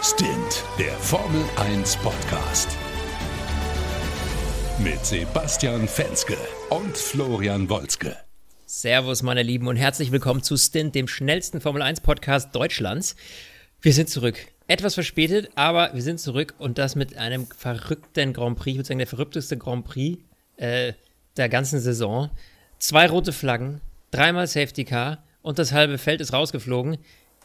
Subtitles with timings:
[0.00, 2.68] Stint, der Formel 1 Podcast.
[4.78, 6.36] Mit Sebastian Fenske
[6.70, 8.16] und Florian Wolzke.
[8.64, 13.16] Servus, meine Lieben, und herzlich willkommen zu Stint, dem schnellsten Formel 1 Podcast Deutschlands.
[13.80, 14.36] Wir sind zurück.
[14.68, 18.70] Etwas verspätet, aber wir sind zurück und das mit einem verrückten Grand Prix.
[18.70, 20.22] Ich würde sagen, der verrückteste Grand Prix
[20.58, 20.92] äh,
[21.36, 22.30] der ganzen Saison.
[22.78, 23.80] Zwei rote Flaggen,
[24.12, 26.98] dreimal Safety Car und das halbe Feld ist rausgeflogen.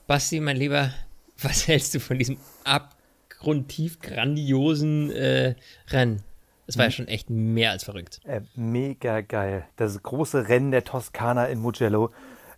[0.06, 0.92] Basti, mein Lieber,
[1.42, 5.56] was hältst du von diesem abgrundtief grandiosen äh,
[5.90, 6.24] Rennen?
[6.66, 8.22] Es war ja schon echt mehr als verrückt.
[8.24, 9.66] Äh, mega geil.
[9.76, 12.12] Das große Rennen der Toskana in Mugello.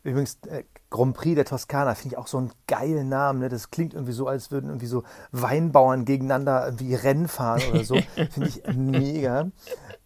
[0.03, 3.39] Übrigens, äh, Grand Prix der Toskana finde ich auch so einen geilen Namen.
[3.39, 3.49] Ne?
[3.49, 7.95] Das klingt irgendwie so, als würden irgendwie so Weinbauern gegeneinander irgendwie Rennen fahren oder so.
[8.29, 9.49] finde ich mega.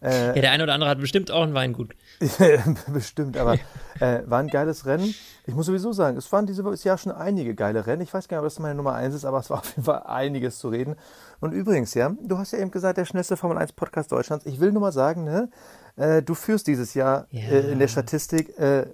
[0.02, 1.94] Äh, ja, der eine oder andere hat bestimmt auch ein Weingut.
[2.92, 3.54] bestimmt, aber
[4.00, 5.14] äh, war ein geiles Rennen.
[5.50, 8.02] Ich muss sowieso sagen, es waren dieses Jahr schon einige geile Rennen.
[8.02, 9.82] Ich weiß gar nicht, ob das meine Nummer eins ist, aber es war auf jeden
[9.82, 10.94] Fall einiges zu reden.
[11.40, 14.46] Und übrigens, ja, du hast ja eben gesagt, der schnellste Formel 1 Podcast Deutschlands.
[14.46, 15.50] Ich will nur mal sagen, ne,
[15.96, 17.48] äh, du führst dieses Jahr ja.
[17.48, 18.86] äh, in der Statistik äh,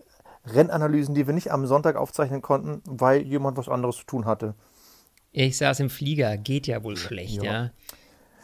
[0.46, 4.54] Rennanalysen, die wir nicht am Sonntag aufzeichnen konnten, weil jemand was anderes zu tun hatte.
[5.32, 7.52] Ich saß im Flieger, geht ja wohl schlecht, ja.
[7.52, 7.70] ja.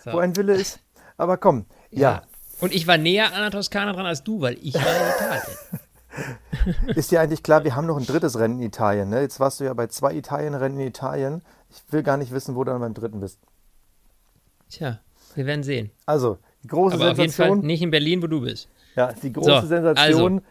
[0.04, 0.12] So.
[0.12, 0.80] Wo ein Wille ist.
[1.16, 2.00] Aber komm, ja.
[2.00, 2.22] ja.
[2.60, 5.58] Und ich war näher an der Toskana dran als du, weil ich war in Italien.
[6.94, 9.08] Ist dir eigentlich klar, wir haben noch ein drittes Rennen in Italien.
[9.08, 9.20] Ne?
[9.20, 11.42] Jetzt warst du ja bei zwei Italienrennen in Italien.
[11.70, 13.38] Ich will gar nicht wissen, wo du dann beim dritten bist.
[14.68, 15.00] Tja,
[15.34, 15.90] wir werden sehen.
[16.06, 17.18] Also, die große Aber Sensation.
[17.18, 18.68] auf jeden Fall nicht in Berlin, wo du bist.
[18.94, 20.42] Ja, die große so, Sensation.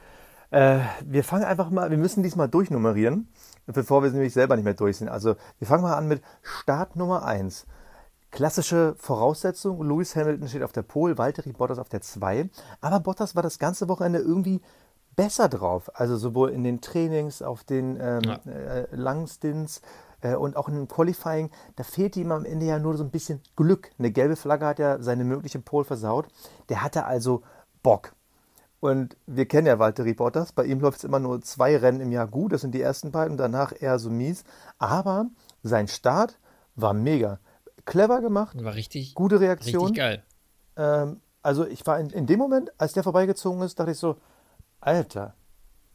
[0.51, 0.79] Also.
[0.79, 3.29] Äh, wir fangen einfach mal, wir müssen diesmal durchnummerieren,
[3.67, 5.09] bevor wir nämlich selber nicht mehr durch sind.
[5.09, 7.65] Also, wir fangen mal an mit Start Nummer 1.
[8.31, 12.49] Klassische Voraussetzung, Lewis Hamilton steht auf der Pole, Valtteri Bottas auf der 2.
[12.79, 14.61] Aber Bottas war das ganze Wochenende irgendwie
[15.21, 15.91] besser drauf.
[15.93, 18.39] Also sowohl in den Trainings, auf den ähm, ja.
[18.45, 19.81] äh, Langstints
[20.21, 21.51] äh, und auch im Qualifying.
[21.75, 23.91] Da fehlte ihm am Ende ja nur so ein bisschen Glück.
[23.99, 26.27] Eine gelbe Flagge hat ja seine mögliche Pole versaut.
[26.69, 27.43] Der hatte also
[27.83, 28.13] Bock.
[28.79, 30.53] Und wir kennen ja Valtteri Bottas.
[30.53, 32.51] Bei ihm läuft es immer nur zwei Rennen im Jahr gut.
[32.51, 34.43] Das sind die ersten beiden und danach eher so mies.
[34.79, 35.27] Aber
[35.61, 36.39] sein Start
[36.75, 37.37] war mega
[37.85, 38.63] clever gemacht.
[38.63, 39.13] War richtig.
[39.13, 39.83] Gute Reaktion.
[39.83, 40.23] Richtig geil.
[40.77, 44.17] Ähm, also ich war in, in, dem Moment, als der vorbeigezogen ist, dachte ich so,
[44.81, 45.35] Alter,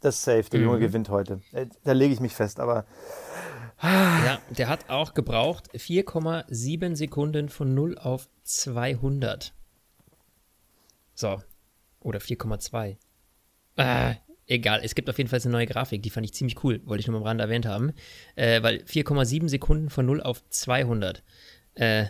[0.01, 0.67] das ist safe, der mhm.
[0.67, 1.41] Junge gewinnt heute.
[1.53, 2.87] Äh, da lege ich mich fest, aber.
[3.83, 9.53] Ja, der hat auch gebraucht 4,7 Sekunden von 0 auf 200.
[11.15, 11.43] So.
[12.01, 12.97] Oder 4,2.
[13.77, 14.15] Ah,
[14.47, 17.01] egal, es gibt auf jeden Fall eine neue Grafik, die fand ich ziemlich cool, wollte
[17.01, 17.93] ich nur am Rand erwähnt haben.
[18.35, 21.23] Äh, weil 4,7 Sekunden von 0 auf 200.
[21.75, 22.07] Äh,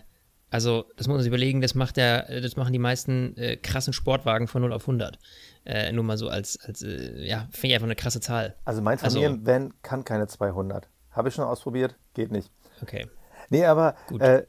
[0.50, 3.92] also, das muss man sich überlegen, das macht der, das machen die meisten äh, krassen
[3.92, 5.18] Sportwagen von 0 auf 100.
[5.64, 8.54] Äh, nur mal so als, als äh, ja, finde ich einfach eine krasse Zahl.
[8.64, 10.88] Also, mein Familienvan also, kann keine 200.
[11.10, 12.50] Habe ich schon ausprobiert, geht nicht.
[12.82, 13.08] Okay.
[13.50, 14.42] Nee, aber äh,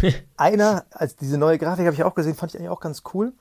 [0.36, 3.32] einer, als diese neue Grafik habe ich auch gesehen, fand ich eigentlich auch ganz cool.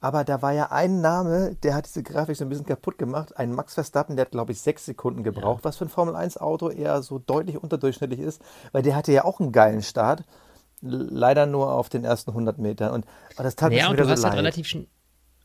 [0.00, 3.36] Aber da war ja ein Name, der hat diese Grafik so ein bisschen kaputt gemacht.
[3.36, 5.64] Ein Max Verstappen, der hat, glaube ich, sechs Sekunden gebraucht, ja.
[5.64, 9.52] was für ein Formel-1-Auto eher so deutlich unterdurchschnittlich ist, weil der hatte ja auch einen
[9.52, 10.24] geilen Start
[10.82, 12.92] leider nur auf den ersten 100 Metern.
[12.92, 13.06] Und
[13.38, 14.86] oh, das tat naja, mir und du so hast halt relativ schnell.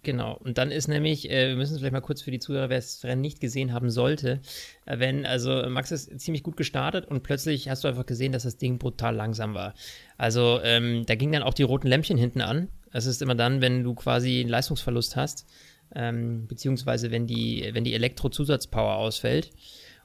[0.03, 2.69] Genau, und dann ist nämlich, äh, wir müssen es vielleicht mal kurz für die Zuhörer,
[2.69, 4.39] wer das Rennen nicht gesehen haben sollte,
[4.85, 8.43] äh, wenn, also Max ist ziemlich gut gestartet und plötzlich hast du einfach gesehen, dass
[8.43, 9.73] das Ding brutal langsam war.
[10.17, 12.69] Also ähm, da gingen dann auch die roten Lämpchen hinten an.
[12.93, 15.45] Das ist immer dann, wenn du quasi einen Leistungsverlust hast,
[15.93, 19.49] ähm, beziehungsweise wenn die, wenn die Elektro-Zusatzpower ausfällt.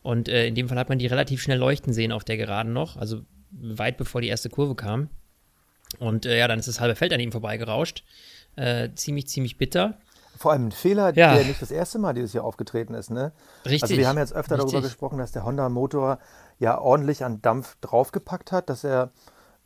[0.02, 2.72] Und äh, in dem Fall hat man die relativ schnell leuchten sehen auf der Geraden
[2.72, 3.22] noch, also
[3.52, 5.10] weit bevor die erste Kurve kam.
[5.98, 8.04] Und äh, ja, dann ist das halbe Feld an ihm vorbeigerauscht.
[8.56, 9.98] Äh, ziemlich, ziemlich bitter.
[10.36, 11.34] Vor allem ein Fehler, ja.
[11.34, 13.10] der nicht das erste Mal dieses Jahr aufgetreten ist.
[13.10, 13.32] Ne?
[13.64, 13.82] Richtig.
[13.82, 14.72] Also wir haben jetzt öfter Richtig.
[14.72, 16.18] darüber gesprochen, dass der Honda-Motor
[16.58, 19.10] ja ordentlich an Dampf draufgepackt hat, dass er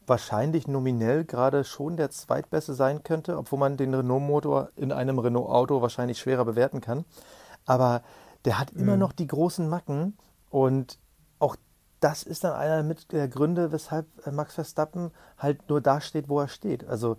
[0.06, 5.82] wahrscheinlich nominell gerade schon der zweitbeste sein könnte, obwohl man den Renault-Motor in einem Renault-Auto
[5.82, 7.04] wahrscheinlich schwerer bewerten kann.
[7.64, 8.02] Aber
[8.44, 9.00] der hat immer mhm.
[9.00, 10.16] noch die großen Macken
[10.50, 10.98] und
[11.38, 11.56] auch
[12.00, 16.28] das ist dann einer mit der Gründe, weshalb äh, Max Verstappen halt nur da steht,
[16.28, 16.86] wo er steht.
[16.86, 17.16] Also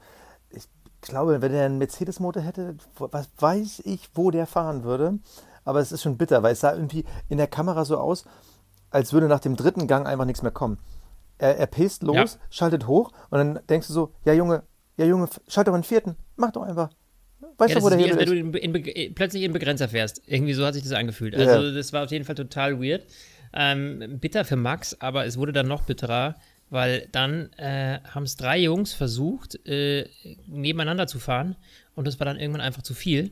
[0.49, 0.67] ich
[1.01, 5.19] glaube, wenn er einen Mercedes-Motor hätte, was weiß ich, wo der fahren würde.
[5.63, 8.25] Aber es ist schon bitter, weil es sah irgendwie in der Kamera so aus,
[8.89, 10.79] als würde nach dem dritten Gang einfach nichts mehr kommen.
[11.37, 12.39] Er, er pest los, ja.
[12.49, 14.63] schaltet hoch und dann denkst du so, ja Junge,
[14.95, 16.89] ja Junge, schalt doch einen vierten, mach doch einfach.
[17.57, 18.29] Weißt ja, du, wo der Hebel ist?
[18.29, 20.21] Wenn du in, in, plötzlich in Begrenzer fährst.
[20.25, 21.35] Irgendwie so hat sich das angefühlt.
[21.35, 21.71] Also ja.
[21.71, 23.05] das war auf jeden Fall total weird.
[23.53, 26.35] Ähm, bitter für Max, aber es wurde dann noch bitterer,
[26.69, 30.07] weil dann äh, haben es drei Jungs versucht, äh,
[30.47, 31.55] nebeneinander zu fahren
[31.95, 33.31] und das war dann irgendwann einfach zu viel.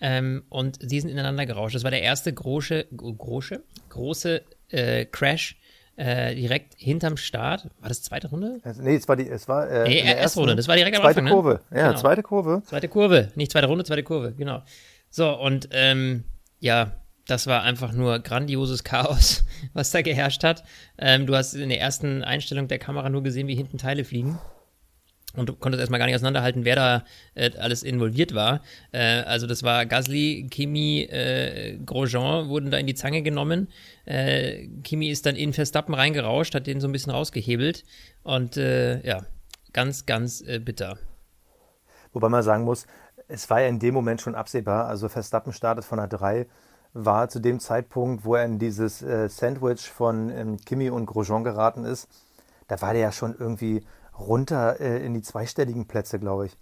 [0.00, 1.74] Ähm, und sie sind ineinander gerauscht.
[1.74, 5.56] Das war der erste große, große, große äh, Crash
[5.96, 7.68] äh, direkt hinterm Start.
[7.80, 8.60] War das zweite Runde?
[8.80, 10.56] Nee, es war die, es war äh, nee, erste Runde.
[10.56, 11.26] Das war direkt am zweite Anfang.
[11.26, 11.60] Zweite Kurve.
[11.70, 11.78] Ne?
[11.78, 12.00] Ja, genau.
[12.00, 12.62] zweite Kurve.
[12.64, 14.62] Zweite Kurve, nicht zweite Runde, zweite Kurve, genau.
[15.10, 16.24] So und ähm,
[16.60, 16.92] ja,
[17.30, 20.64] das war einfach nur grandioses Chaos, was da geherrscht hat.
[20.98, 24.38] Ähm, du hast in der ersten Einstellung der Kamera nur gesehen, wie hinten Teile fliegen.
[25.36, 27.04] Und du konntest erstmal gar nicht auseinanderhalten, wer da
[27.34, 28.62] äh, alles involviert war.
[28.90, 33.68] Äh, also das war Gasly, Kimi, äh, Grosjean wurden da in die Zange genommen.
[34.06, 37.84] Äh, Kimi ist dann in Verstappen reingerauscht, hat den so ein bisschen rausgehebelt.
[38.24, 39.20] Und äh, ja,
[39.72, 40.98] ganz, ganz äh, bitter.
[42.12, 42.88] Wobei man sagen muss,
[43.28, 44.86] es war ja in dem Moment schon absehbar.
[44.86, 46.46] Also Verstappen startet von der 3,
[46.92, 51.44] war zu dem Zeitpunkt, wo er in dieses äh, Sandwich von ähm, Kimi und Grosjean
[51.44, 52.08] geraten ist,
[52.68, 53.84] da war der ja schon irgendwie
[54.18, 56.56] runter äh, in die zweistelligen Plätze, glaube ich.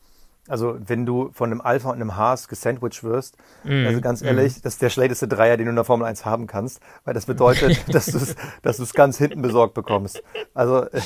[0.48, 4.56] Also wenn du von einem Alpha und einem Haas gesandwiched wirst, mm, also ganz ehrlich,
[4.56, 4.60] mm.
[4.62, 7.26] das ist der schlechteste Dreier, den du in der Formel 1 haben kannst, weil das
[7.26, 10.22] bedeutet, dass du es dass ganz hinten besorgt bekommst.
[10.54, 11.00] Also äh,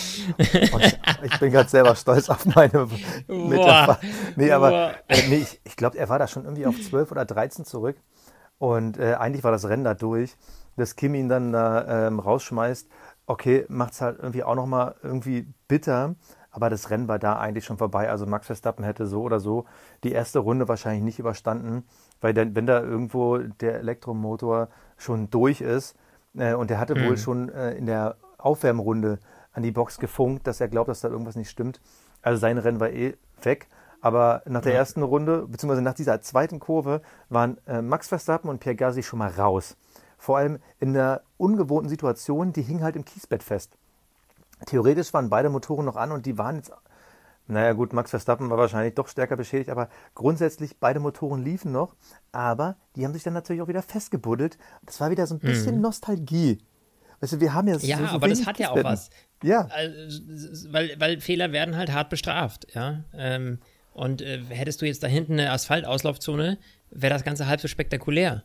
[1.24, 2.88] ich bin gerade selber stolz auf meine
[3.26, 3.98] Metapher.
[4.36, 7.24] Nee, aber äh, nee, ich, ich glaube, er war da schon irgendwie auf 12 oder
[7.24, 7.96] 13 zurück
[8.62, 10.36] und äh, eigentlich war das Rennen da durch,
[10.76, 12.88] dass Kim ihn dann da ähm, rausschmeißt.
[13.26, 16.14] Okay, macht es halt irgendwie auch nochmal irgendwie bitter,
[16.52, 18.08] aber das Rennen war da eigentlich schon vorbei.
[18.08, 19.64] Also Max Verstappen hätte so oder so
[20.04, 21.82] die erste Runde wahrscheinlich nicht überstanden,
[22.20, 25.96] weil dann, wenn da irgendwo der Elektromotor schon durch ist
[26.36, 27.08] äh, und der hatte mhm.
[27.08, 29.18] wohl schon äh, in der Aufwärmrunde
[29.50, 31.80] an die Box gefunkt, dass er glaubt, dass da irgendwas nicht stimmt.
[32.22, 33.66] Also sein Rennen war eh weg.
[34.02, 34.78] Aber nach der ja.
[34.80, 39.20] ersten Runde, beziehungsweise nach dieser zweiten Kurve, waren äh, Max Verstappen und Pierre Gasly schon
[39.20, 39.76] mal raus.
[40.18, 43.78] Vor allem in einer ungewohnten Situation, die hing halt im Kiesbett fest.
[44.66, 46.72] Theoretisch waren beide Motoren noch an und die waren jetzt,
[47.46, 51.94] naja gut, Max Verstappen war wahrscheinlich doch stärker beschädigt, aber grundsätzlich beide Motoren liefen noch,
[52.32, 54.58] aber die haben sich dann natürlich auch wieder festgebuddelt.
[54.84, 55.82] Das war wieder so ein bisschen mhm.
[55.82, 56.58] Nostalgie.
[57.20, 59.10] Weißt du, wir haben ja Ja, so, so aber das hat ja auch was.
[59.44, 59.68] Ja.
[59.70, 63.04] Also, weil, weil Fehler werden halt hart bestraft, ja.
[63.12, 63.60] Ähm,
[63.92, 66.58] und äh, hättest du jetzt da hinten eine Asphaltauslaufzone,
[66.90, 68.42] wäre das Ganze halb so spektakulär.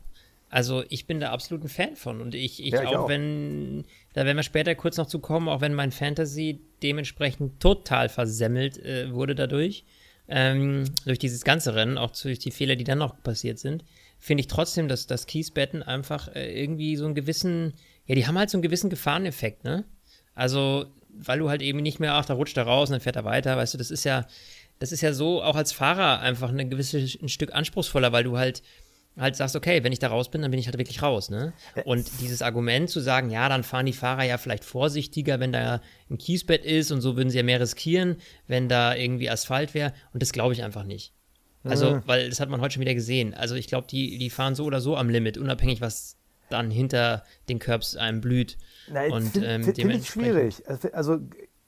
[0.49, 3.09] Also ich bin da absolut ein Fan von und ich, ich, ja, ich auch, auch,
[3.09, 3.83] wenn,
[4.13, 8.77] da werden wir später kurz noch zu kommen, auch wenn mein Fantasy dementsprechend total versemmelt
[8.77, 9.83] äh, wurde dadurch,
[10.29, 13.83] ähm, durch dieses ganze Rennen, auch durch die Fehler, die dann noch passiert sind,
[14.19, 17.73] finde ich trotzdem, dass das Kiesbetten einfach äh, irgendwie so einen gewissen,
[18.05, 19.83] ja, die haben halt so einen gewissen Gefahreneffekt, ne?
[20.33, 23.15] Also, weil du halt eben nicht mehr, ach, da rutscht er raus und dann fährt
[23.15, 24.27] er weiter, weißt du, das ist ja,
[24.79, 28.37] das ist ja so auch als Fahrer einfach eine gewisse, ein Stück anspruchsvoller, weil du
[28.37, 28.63] halt
[29.17, 31.53] halt sagst, okay, wenn ich da raus bin, dann bin ich halt wirklich raus, ne?
[31.85, 35.81] Und dieses Argument zu sagen, ja, dann fahren die Fahrer ja vielleicht vorsichtiger, wenn da
[36.09, 39.93] ein Kiesbett ist und so würden sie ja mehr riskieren, wenn da irgendwie Asphalt wäre
[40.13, 41.13] und das glaube ich einfach nicht.
[41.63, 42.03] Also, mhm.
[42.05, 43.33] weil das hat man heute schon wieder gesehen.
[43.33, 46.17] Also ich glaube, die, die fahren so oder so am Limit, unabhängig, was
[46.49, 48.57] dann hinter den Curbs einem blüht.
[48.89, 50.63] Na, und ähm, finde ich schwierig.
[50.67, 51.19] Also, also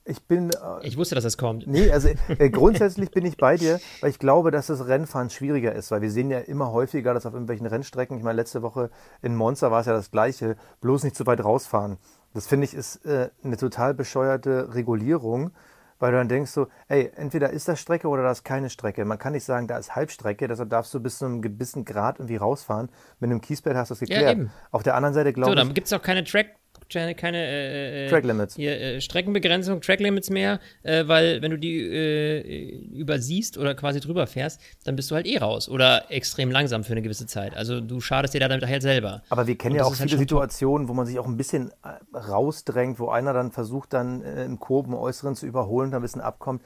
[0.10, 0.50] ich bin.
[0.50, 1.68] Äh, ich wusste, dass das kommt.
[1.68, 5.74] Nee, also äh, grundsätzlich bin ich bei dir, weil ich glaube, dass das Rennfahren schwieriger
[5.74, 8.90] ist, weil wir sehen ja immer häufiger, dass auf irgendwelchen Rennstrecken, ich meine, letzte Woche
[9.22, 11.98] in Monza war es ja das Gleiche, bloß nicht zu weit rausfahren.
[12.34, 15.52] Das finde ich ist äh, eine total bescheuerte Regulierung,
[16.00, 19.04] weil du dann denkst so, ey, entweder ist das Strecke oder das ist keine Strecke.
[19.04, 22.20] Man kann nicht sagen, da ist Halbstrecke, deshalb darfst du bis zu einem gewissen Grad
[22.20, 22.90] irgendwie rausfahren.
[23.20, 24.38] Mit einem Kiesbett hast du das geklärt.
[24.38, 25.58] Ja, auf der anderen Seite glaube ich.
[25.58, 26.59] So, dann gibt es auch keine Track
[26.90, 28.56] keine äh, äh, Track Limits.
[28.56, 34.00] Hier, äh, Streckenbegrenzung, Track Limits mehr, äh, weil wenn du die äh, übersiehst oder quasi
[34.00, 37.56] drüber fährst, dann bist du halt eh raus oder extrem langsam für eine gewisse Zeit.
[37.56, 39.22] Also du schadest dir da damit halt selber.
[39.30, 42.18] Aber wir kennen ja auch viele halt Situationen, wo man sich auch ein bisschen äh,
[42.18, 46.62] rausdrängt, wo einer dann versucht, dann im Kurven Äußeren zu überholen und ein bisschen abkommt.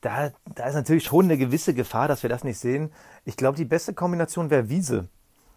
[0.00, 2.90] Da, da ist natürlich schon eine gewisse Gefahr, dass wir das nicht sehen.
[3.24, 5.08] Ich glaube, die beste Kombination wäre Wiese.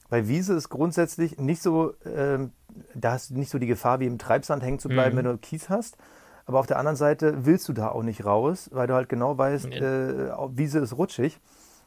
[0.10, 2.51] Weil Wiese ist grundsätzlich nicht so, ähm,
[2.96, 5.18] da hast du nicht so die Gefahr, wie im Treibsand hängen zu bleiben, mhm.
[5.20, 5.98] wenn du Kies hast.
[6.46, 9.38] Aber auf der anderen Seite willst du da auch nicht raus, weil du halt genau
[9.38, 9.72] weißt, mhm.
[9.72, 11.40] äh, Wiese ist rutschig.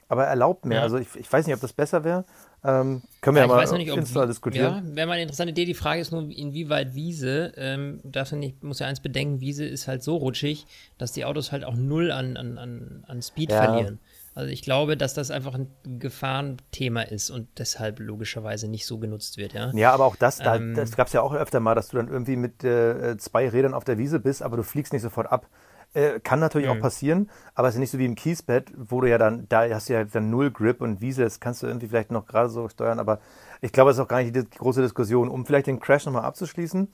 [0.09, 0.79] Aber erlaubt mehr.
[0.79, 0.83] Ja.
[0.83, 2.27] Also ich, ich, weiß nicht, ob das besser wäre.
[2.63, 4.85] Ähm, können wir ja, ja mal nicht, Insta diskutieren.
[4.87, 5.65] Ja, wäre mal eine interessante Idee.
[5.65, 9.65] Die Frage ist nur, inwieweit Wiese, ähm, darfst du nicht, muss ja eins bedenken, Wiese
[9.65, 10.67] ist halt so rutschig,
[10.99, 13.63] dass die Autos halt auch null an, an, an, an Speed ja.
[13.63, 14.01] verlieren.
[14.35, 19.37] Also ich glaube, dass das einfach ein Gefahrenthema ist und deshalb logischerweise nicht so genutzt
[19.37, 19.71] wird, ja.
[19.75, 21.99] Ja, aber auch das, da, ähm, das gab es ja auch öfter mal, dass du
[21.99, 25.31] dann irgendwie mit äh, zwei Rädern auf der Wiese bist, aber du fliegst nicht sofort
[25.31, 25.49] ab.
[25.95, 26.79] Äh, kann natürlich mhm.
[26.79, 29.69] auch passieren, aber es ist nicht so wie im Kiesbett, wo du ja dann, da
[29.69, 32.49] hast du ja dann null Grip und Wiese, das kannst du irgendwie vielleicht noch gerade
[32.49, 33.21] so steuern, aber
[33.61, 35.29] ich glaube, es ist auch gar nicht die große Diskussion.
[35.29, 36.91] Um vielleicht den Crash nochmal abzuschließen,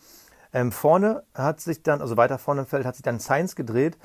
[0.53, 3.99] ähm, vorne hat sich dann, also weiter vorne im Feld, hat sich dann Sainz gedreht.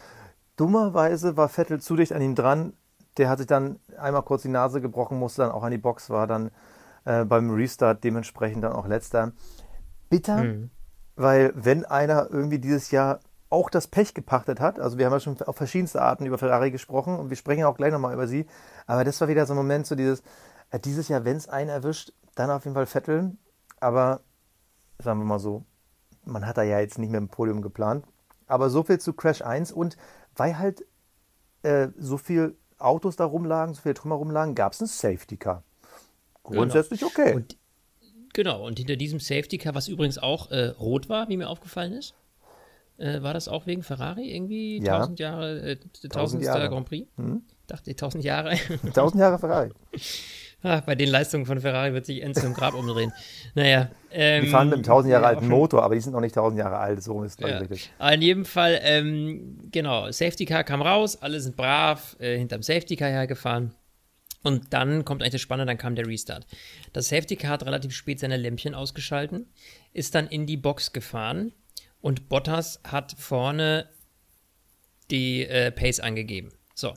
[0.57, 2.73] Dummerweise war Vettel zu dicht an ihm dran,
[3.17, 6.09] der hat sich dann einmal kurz die Nase gebrochen, musste dann auch an die Box,
[6.09, 6.51] war dann
[7.05, 9.33] äh, beim Restart dementsprechend dann auch letzter.
[10.09, 10.69] Bitter, mhm.
[11.15, 15.19] weil wenn einer irgendwie dieses Jahr auch das Pech gepachtet hat, also wir haben ja
[15.19, 18.45] schon auf verschiedenste Arten über Ferrari gesprochen und wir sprechen auch gleich nochmal über sie,
[18.87, 20.23] aber das war wieder so ein Moment, so dieses,
[20.71, 23.37] äh, dieses Jahr, wenn es einen erwischt, dann auf jeden Fall Vettel,
[23.79, 24.21] aber
[24.99, 25.65] sagen wir mal so,
[26.25, 28.05] man hat da ja jetzt nicht mehr im Podium geplant,
[28.47, 29.97] aber so viel zu Crash 1 und
[30.35, 30.85] weil halt
[31.63, 35.63] äh, so viel Autos da rumlagen, so viele Trümmer rumlagen, gab es ein Safety Car.
[36.43, 37.11] Grundsätzlich genau.
[37.11, 37.33] okay.
[37.35, 37.57] Und,
[38.33, 41.93] genau, und hinter diesem Safety Car, was übrigens auch äh, rot war, wie mir aufgefallen
[41.93, 42.13] ist,
[42.97, 44.81] äh, war das auch wegen Ferrari irgendwie?
[44.83, 44.95] Ja.
[44.95, 46.43] 1000 Jahre, äh, 1000.
[46.43, 46.69] Jahre.
[46.69, 47.09] Grand Prix?
[47.17, 47.43] Hm?
[47.67, 48.51] Dachte ich, 1000 Jahre.
[48.83, 49.71] 1000 Jahre Ferrari.
[50.63, 53.11] Ach, bei den Leistungen von Ferrari wird sich Enzo im Grab umdrehen.
[53.53, 53.89] Naja.
[54.11, 56.59] Ähm, die fahren mit einem 1000 Jahre alten Motor, aber die sind noch nicht 1000
[56.59, 57.57] Jahre alt, so ist es ja.
[57.57, 57.91] richtig.
[57.99, 62.63] Aber in jedem Fall, ähm, genau, Safety Car kam raus, alle sind brav äh, hinterm
[62.63, 63.73] Safety Car hergefahren.
[64.43, 66.45] Und dann kommt eigentlich das Spannende, dann kam der Restart.
[66.93, 69.47] Das Safety Car hat relativ spät seine Lämpchen ausgeschalten,
[69.93, 71.51] ist dann in die Box gefahren
[72.01, 73.89] und Bottas hat vorne
[75.11, 76.51] die äh, Pace angegeben.
[76.73, 76.93] So,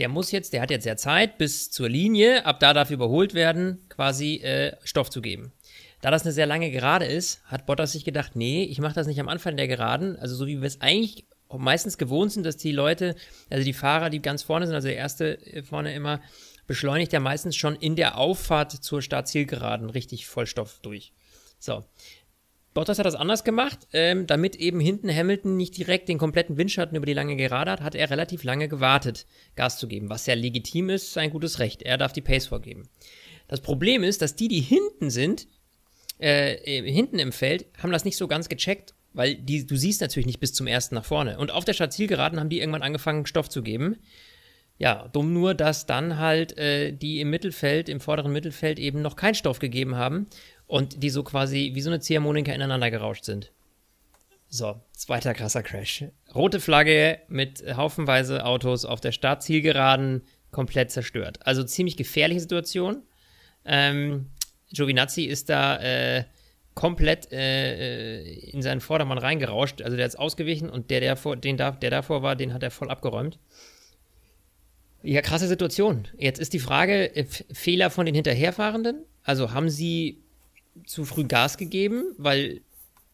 [0.00, 3.34] der muss jetzt, der hat jetzt ja Zeit bis zur Linie, ab da darf überholt
[3.34, 5.52] werden, quasi äh, Stoff zu geben.
[6.00, 9.06] Da das eine sehr lange Gerade ist, hat Bottas sich gedacht, nee, ich mache das
[9.06, 12.56] nicht am Anfang der Geraden, also so wie wir es eigentlich meistens gewohnt sind, dass
[12.56, 13.14] die Leute,
[13.50, 16.22] also die Fahrer, die ganz vorne sind, also der erste äh, vorne immer,
[16.66, 21.12] beschleunigt ja meistens schon in der Auffahrt zur Startzielgeraden richtig Vollstoff durch.
[21.58, 21.84] So,
[22.72, 26.96] Bottas hat das anders gemacht, ähm, damit eben hinten Hamilton nicht direkt den kompletten Windschatten
[26.96, 30.34] über die lange Gerade hat, hat er relativ lange gewartet, Gas zu geben, was ja
[30.34, 31.82] legitim ist, sein gutes Recht.
[31.82, 32.88] Er darf die Pace vorgeben.
[33.48, 35.48] Das Problem ist, dass die, die hinten sind,
[36.18, 40.26] äh, hinten im Feld, haben das nicht so ganz gecheckt, weil die, du siehst natürlich
[40.26, 41.38] nicht bis zum ersten nach vorne.
[41.38, 43.96] Und auf der Startzielgeraden haben die irgendwann angefangen, Stoff zu geben.
[44.78, 49.16] Ja, dumm nur, dass dann halt äh, die im Mittelfeld, im vorderen Mittelfeld eben noch
[49.16, 50.28] keinen Stoff gegeben haben
[50.70, 53.50] und die so quasi wie so eine Ziehharmonika ineinander gerauscht sind.
[54.48, 56.04] So, zweiter krasser Crash.
[56.32, 60.22] Rote Flagge mit haufenweise Autos auf der Startzielgeraden
[60.52, 61.40] komplett zerstört.
[61.44, 63.02] Also ziemlich gefährliche Situation.
[63.64, 64.30] Ähm,
[64.72, 66.24] Giovinazzi ist da äh,
[66.74, 69.82] komplett äh, äh in seinen Vordermann reingerauscht.
[69.82, 72.62] Also der ist ausgewichen und der, der, vor, den da, der davor war, den hat
[72.62, 73.40] er voll abgeräumt.
[75.02, 76.06] Ja, krasse Situation.
[76.16, 79.04] Jetzt ist die Frage, äh, Fehler von den Hinterherfahrenden?
[79.24, 80.22] Also haben sie
[80.86, 82.60] zu früh Gas gegeben, weil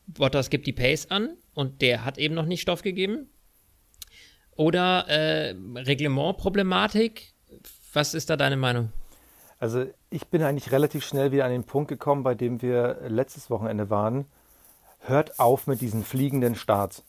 [0.06, 3.28] Bottas gibt die Pace an und der hat eben noch nicht Stoff gegeben.
[4.56, 7.34] Oder äh, Reglementproblematik.
[7.92, 8.90] Was ist da deine Meinung?
[9.58, 13.50] Also ich bin eigentlich relativ schnell wieder an den Punkt gekommen, bei dem wir letztes
[13.50, 14.26] Wochenende waren.
[15.00, 17.04] Hört auf mit diesen fliegenden Starts.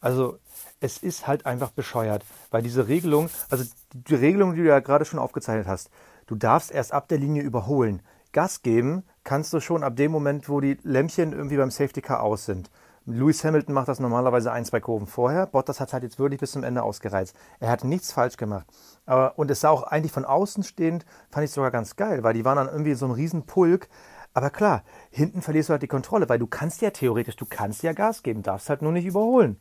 [0.00, 0.38] Also
[0.80, 5.04] es ist halt einfach bescheuert, weil diese Regelung, also die Regelung, die du ja gerade
[5.04, 5.90] schon aufgezeichnet hast,
[6.26, 8.02] du darfst erst ab der Linie überholen.
[8.32, 12.22] Gas geben kannst du schon ab dem Moment, wo die Lämpchen irgendwie beim Safety Car
[12.22, 12.70] aus sind.
[13.04, 15.46] Lewis Hamilton macht das normalerweise ein, zwei Kurven vorher.
[15.46, 17.34] Bottas hat halt jetzt wirklich bis zum Ende ausgereizt.
[17.58, 18.66] Er hat nichts falsch gemacht.
[19.06, 22.34] Aber, und es sah auch eigentlich von außen stehend, fand ich sogar ganz geil, weil
[22.34, 23.88] die waren dann irgendwie so ein Riesenpulk.
[24.34, 27.82] Aber klar, hinten verlierst du halt die Kontrolle, weil du kannst ja theoretisch, du kannst
[27.82, 29.60] ja Gas geben, darfst halt nur nicht überholen.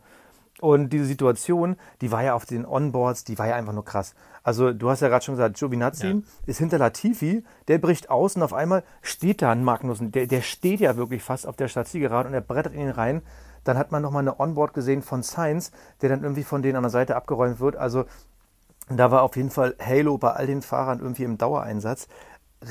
[0.60, 4.14] Und diese Situation, die war ja auf den Onboards, die war ja einfach nur krass.
[4.44, 6.16] Also du hast ja gerade schon gesagt, Giovinazzi ja.
[6.46, 10.42] ist hinter Latifi, der bricht aus und auf einmal steht da ein Magnussen, der, der
[10.42, 13.22] steht ja wirklich fast auf der Startzielgerade und er brettert in ihn rein.
[13.64, 16.84] Dann hat man nochmal eine Onboard gesehen von Sainz, der dann irgendwie von denen an
[16.84, 17.76] der Seite abgeräumt wird.
[17.76, 18.06] Also
[18.90, 22.08] da war auf jeden Fall Halo bei all den Fahrern irgendwie im Dauereinsatz.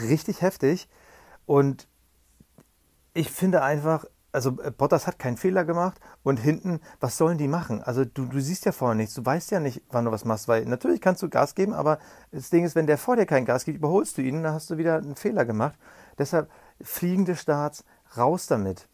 [0.08, 0.88] Richtig heftig.
[1.46, 1.88] Und
[3.14, 7.48] ich finde einfach, also äh, Bottas hat keinen Fehler gemacht und hinten, was sollen die
[7.48, 7.82] machen?
[7.82, 10.48] Also du, du siehst ja vorne nichts, du weißt ja nicht, wann du was machst,
[10.48, 11.98] weil natürlich kannst du Gas geben, aber
[12.32, 14.70] das Ding ist, wenn der vor dir kein Gas gibt, überholst du ihn, dann hast
[14.70, 15.74] du wieder einen Fehler gemacht.
[16.18, 16.50] Deshalb
[16.82, 17.84] fliegende Starts,
[18.16, 18.86] raus damit.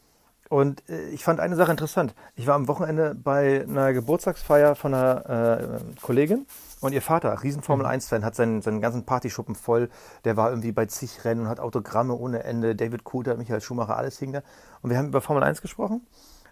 [0.48, 2.14] Und äh, ich fand eine Sache interessant.
[2.34, 6.46] Ich war am Wochenende bei einer Geburtstagsfeier von einer äh, Kollegin
[6.80, 8.24] und ihr Vater, riesen Formel 1-Fan, mhm.
[8.24, 9.88] hat seinen, seinen ganzen Partyschuppen voll.
[10.24, 12.76] Der war irgendwie bei zig Rennen und hat Autogramme ohne Ende.
[12.76, 14.42] David Coulter, Michael Schumacher, alles hing da.
[14.82, 16.06] Und wir haben über Formel 1 gesprochen.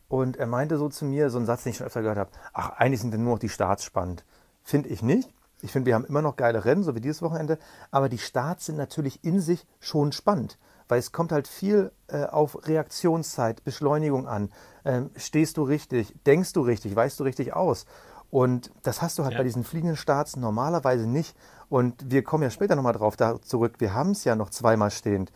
[0.09, 2.31] Und er meinte so zu mir, so einen Satz, den ich schon öfter gehört habe,
[2.53, 4.25] ach, eigentlich sind denn nur noch die Starts spannend.
[4.63, 5.31] Finde ich nicht.
[5.63, 7.59] Ich finde, wir haben immer noch geile Rennen, so wie dieses Wochenende.
[7.91, 12.25] Aber die Starts sind natürlich in sich schon spannend weil es kommt halt viel äh,
[12.25, 14.51] auf Reaktionszeit, Beschleunigung an.
[14.85, 17.87] Ähm, stehst du richtig, denkst du richtig, weißt du richtig aus?
[18.35, 19.39] Und das hast du halt ja.
[19.39, 21.37] bei diesen fliegenden Starts normalerweise nicht.
[21.69, 23.77] Und wir kommen ja später nochmal drauf da zurück.
[23.79, 25.31] Wir haben es ja noch zweimal stehend.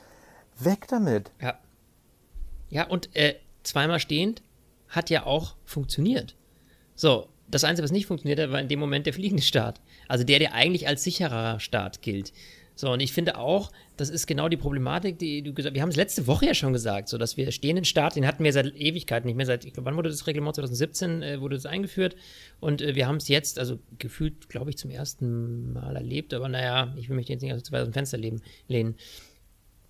[0.59, 1.31] Weg damit.
[1.40, 1.61] Ja.
[2.71, 4.43] Ja, und äh, zweimal stehend
[4.88, 6.35] hat ja auch funktioniert.
[6.97, 9.81] So, das Einzige, was nicht funktioniert hat, war in dem Moment der fliegende Start.
[10.09, 12.33] Also der, der eigentlich als sicherer Start gilt.
[12.78, 15.75] So, und ich finde auch, das ist genau die Problematik, die du gesagt hast.
[15.75, 18.44] Wir haben es letzte Woche ja schon gesagt, so dass wir stehenden Start, den hatten
[18.44, 19.47] wir seit Ewigkeiten nicht mehr.
[19.47, 20.54] Seit, ich glaube, wann wurde das Reglement?
[20.54, 22.14] 2017 äh, wurde das eingeführt.
[22.61, 26.32] Und äh, wir haben es jetzt, also gefühlt, glaube ich, zum ersten Mal erlebt.
[26.35, 28.94] Aber naja, ich will mich jetzt nicht aus dem Fenster leben, lehnen.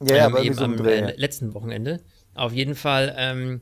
[0.02, 2.00] Ja, ähm, aber eben so am äh, letzten Wochenende.
[2.32, 3.60] Auf jeden Fall, ähm,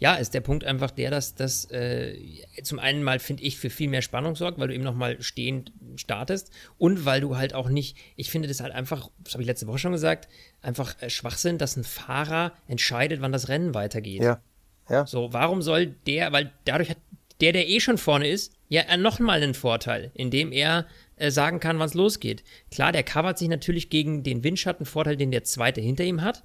[0.00, 2.16] ja, ist der Punkt einfach der, dass das äh,
[2.62, 5.72] zum einen mal, finde ich, für viel mehr Spannung sorgt, weil du eben nochmal stehend
[5.96, 9.46] startest und weil du halt auch nicht, ich finde das halt einfach, das habe ich
[9.46, 10.28] letzte Woche schon gesagt,
[10.62, 14.22] einfach äh, Schwachsinn, dass ein Fahrer entscheidet, wann das Rennen weitergeht.
[14.22, 14.40] Ja.
[14.88, 15.06] ja.
[15.06, 16.98] So, warum soll der, weil dadurch hat
[17.42, 21.78] der, der eh schon vorne ist, ja nochmal einen Vorteil, indem er äh, sagen kann,
[21.78, 22.42] wann es losgeht.
[22.70, 26.42] Klar, der covert sich natürlich gegen den Windschattenvorteil, den der zweite hinter ihm hat.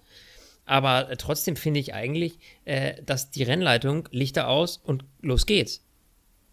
[0.66, 5.86] Aber äh, trotzdem finde ich eigentlich, äh, dass die Rennleitung Lichter aus und los geht's.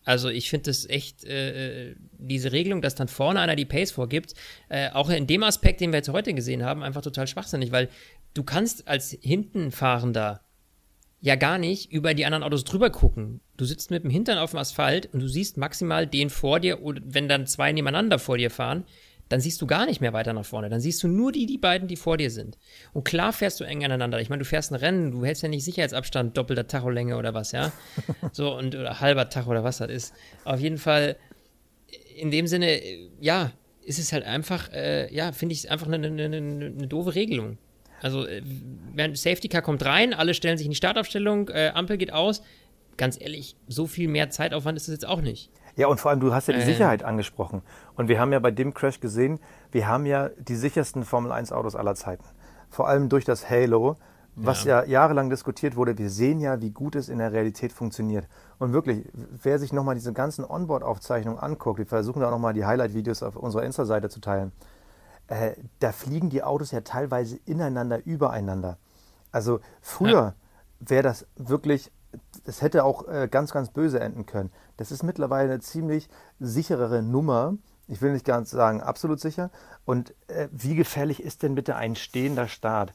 [0.04, 3.92] Also ich finde es echt, äh, äh, diese Regelung, dass dann vorne einer die Pace
[3.92, 4.34] vorgibt,
[4.68, 7.88] äh, auch in dem Aspekt, den wir jetzt heute gesehen haben, einfach total schwachsinnig, weil
[8.34, 10.40] du kannst als Hintenfahrender
[11.20, 13.40] ja gar nicht über die anderen Autos drüber gucken.
[13.56, 16.80] Du sitzt mit dem Hintern auf dem Asphalt und du siehst maximal den vor dir,
[16.82, 18.84] wenn dann zwei nebeneinander vor dir fahren,
[19.28, 20.68] dann siehst du gar nicht mehr weiter nach vorne.
[20.68, 22.58] Dann siehst du nur die, die beiden, die vor dir sind.
[22.92, 24.20] Und klar fährst du eng aneinander.
[24.20, 27.52] Ich meine, du fährst ein Rennen, du hältst ja nicht Sicherheitsabstand, doppelter Tacholänge oder was,
[27.52, 27.72] ja.
[28.32, 30.14] So, und oder halber Tacho oder was das ist.
[30.44, 31.16] Auf jeden Fall,
[32.16, 32.80] in dem Sinne,
[33.20, 33.52] ja,
[33.84, 37.58] ist es halt einfach, äh, ja, finde ich einfach eine, eine, eine, eine doofe Regelung.
[38.00, 38.42] Also, äh,
[39.14, 42.42] Safety Car kommt rein, alle stellen sich in die Startaufstellung, äh, Ampel geht aus.
[42.96, 45.50] Ganz ehrlich, so viel mehr Zeitaufwand ist es jetzt auch nicht.
[45.76, 46.64] Ja, und vor allem, du hast ja die äh.
[46.64, 47.62] Sicherheit angesprochen.
[47.96, 49.38] Und wir haben ja bei dem Crash gesehen,
[49.70, 52.24] wir haben ja die sichersten Formel 1 Autos aller Zeiten.
[52.70, 53.96] Vor allem durch das Halo,
[54.34, 54.82] was ja.
[54.82, 55.96] ja jahrelang diskutiert wurde.
[55.98, 58.28] Wir sehen ja, wie gut es in der Realität funktioniert.
[58.58, 63.22] Und wirklich, wer sich nochmal diese ganzen Onboard-Aufzeichnungen anguckt, wir versuchen da nochmal die Highlight-Videos
[63.22, 64.52] auf unserer Insta-Seite zu teilen,
[65.28, 68.78] äh, da fliegen die Autos ja teilweise ineinander, übereinander.
[69.30, 70.34] Also früher ja.
[70.80, 71.90] wäre das wirklich
[72.44, 74.50] das hätte auch äh, ganz, ganz böse enden können.
[74.76, 76.08] Das ist mittlerweile eine ziemlich
[76.40, 77.54] sicherere Nummer.
[77.88, 79.50] Ich will nicht ganz sagen absolut sicher.
[79.84, 82.92] Und äh, wie gefährlich ist denn bitte ein stehender Start?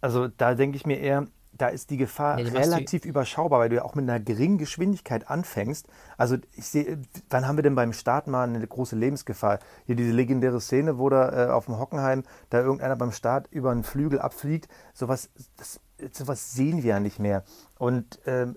[0.00, 3.76] Also da denke ich mir eher, da ist die Gefahr nee, relativ überschaubar, weil du
[3.76, 5.88] ja auch mit einer geringen Geschwindigkeit anfängst.
[6.16, 6.98] Also ich sehe,
[7.30, 9.58] wann haben wir denn beim Start mal eine große Lebensgefahr?
[9.84, 13.72] Hier diese legendäre Szene, wo da äh, auf dem Hockenheim da irgendeiner beim Start über
[13.72, 14.68] einen Flügel abfliegt.
[14.94, 15.80] Sowas, das
[16.12, 17.44] sowas sehen wir ja nicht mehr.
[17.78, 18.56] Und ähm,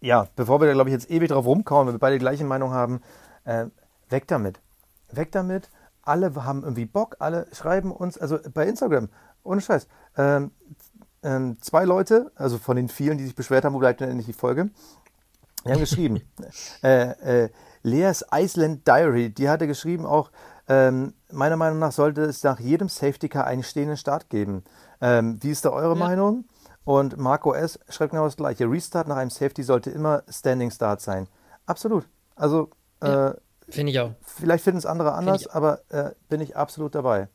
[0.00, 2.44] ja, bevor wir da, glaube ich, jetzt ewig drauf rumkauen, wenn wir beide die gleiche
[2.44, 3.00] Meinung haben,
[3.44, 3.66] äh,
[4.10, 4.60] weg damit.
[5.10, 5.70] Weg damit.
[6.02, 9.08] Alle haben irgendwie Bock, alle schreiben uns, also bei Instagram,
[9.42, 10.50] ohne Scheiß, ähm,
[11.22, 14.26] ähm, zwei Leute, also von den vielen, die sich beschwert haben, wo bleibt denn endlich
[14.26, 14.68] die Folge,
[15.64, 16.20] die haben geschrieben,
[16.82, 17.50] äh, äh,
[17.82, 20.30] Leas Iceland Diary, die hatte geschrieben auch,
[20.68, 24.64] ähm, meiner Meinung nach sollte es nach jedem Safety Car einen stehenden Start geben.
[25.00, 26.06] Ähm, wie ist da eure ja.
[26.06, 26.44] Meinung?
[26.84, 27.78] Und Marco S.
[27.88, 28.70] schreibt genau das gleiche.
[28.70, 31.28] Restart nach einem Safety sollte immer Standing Start sein.
[31.66, 32.06] Absolut.
[32.36, 32.70] Also,
[33.02, 33.34] ja, äh,
[33.68, 34.12] finde ich auch.
[34.22, 37.28] Vielleicht finden es andere anders, aber äh, bin ich absolut dabei.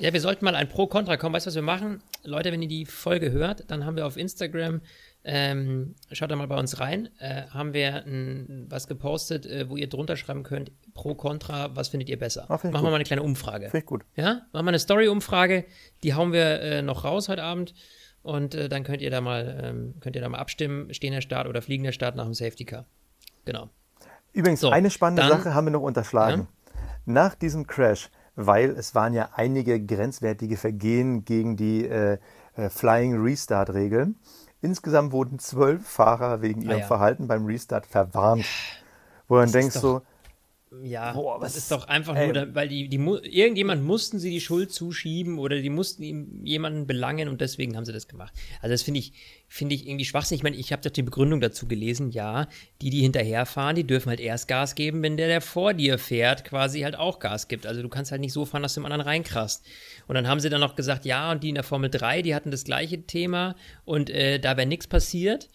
[0.00, 1.34] Ja, wir sollten mal ein Pro-Kontra kommen.
[1.34, 2.00] Weißt du, was wir machen?
[2.22, 4.80] Leute, wenn ihr die Folge hört, dann haben wir auf Instagram,
[5.24, 9.76] ähm, schaut da mal bei uns rein, äh, haben wir ein, was gepostet, äh, wo
[9.76, 12.44] ihr drunter schreiben könnt, Pro-Kontra, was findet ihr besser?
[12.48, 13.66] Ah, machen wir mal eine kleine Umfrage.
[13.66, 14.04] Finde ich gut.
[14.14, 15.64] Ja, machen wir eine Story-Umfrage,
[16.04, 17.74] die hauen wir äh, noch raus heute Abend.
[18.28, 21.48] Und äh, dann könnt ihr da mal, ähm, könnt ihr da mal abstimmen, stehender Start
[21.48, 22.84] oder fliegender Start nach dem Safety Car.
[23.46, 23.70] Genau.
[24.34, 26.42] Übrigens, so, eine spannende dann, Sache haben wir noch unterschlagen.
[26.42, 26.80] Ja?
[27.06, 32.18] Nach diesem Crash, weil es waren ja einige grenzwertige Vergehen gegen die äh,
[32.56, 34.16] äh, Flying Restart-Regeln.
[34.60, 36.86] Insgesamt wurden zwölf Fahrer wegen ihrem ah, ja.
[36.86, 38.44] Verhalten beim Restart verwarnt.
[39.26, 40.02] Wo du dann denkst so,
[40.82, 42.30] ja, Boah, das ist doch einfach ey.
[42.30, 46.86] nur, weil die, die irgendjemand mussten sie die Schuld zuschieben oder die mussten ihm jemanden
[46.86, 48.34] belangen und deswegen haben sie das gemacht.
[48.60, 49.12] Also das finde ich,
[49.48, 50.40] finde ich irgendwie schwachsinnig.
[50.40, 52.10] Ich meine, ich habe doch die Begründung dazu gelesen.
[52.10, 52.48] Ja,
[52.82, 56.44] die, die hinterherfahren, die dürfen halt erst Gas geben, wenn der, der vor dir fährt,
[56.44, 57.66] quasi halt auch Gas gibt.
[57.66, 59.64] Also du kannst halt nicht so fahren, dass du dem anderen reinkrast.
[60.06, 62.34] Und dann haben sie dann noch gesagt, ja, und die in der Formel 3, die
[62.34, 65.48] hatten das gleiche Thema und äh, da wäre nichts passiert.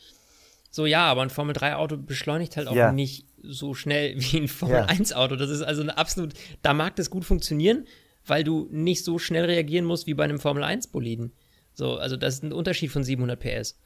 [0.72, 2.92] So, ja, aber ein Formel 3 Auto beschleunigt halt auch ja.
[2.92, 5.36] nicht so schnell wie ein Formel-1-Auto.
[5.36, 7.86] Das ist also eine absolut, da mag das gut funktionieren,
[8.26, 11.34] weil du nicht so schnell reagieren musst wie bei einem Formel-1-Boliden.
[11.74, 13.78] So, also das ist ein Unterschied von 700 PS.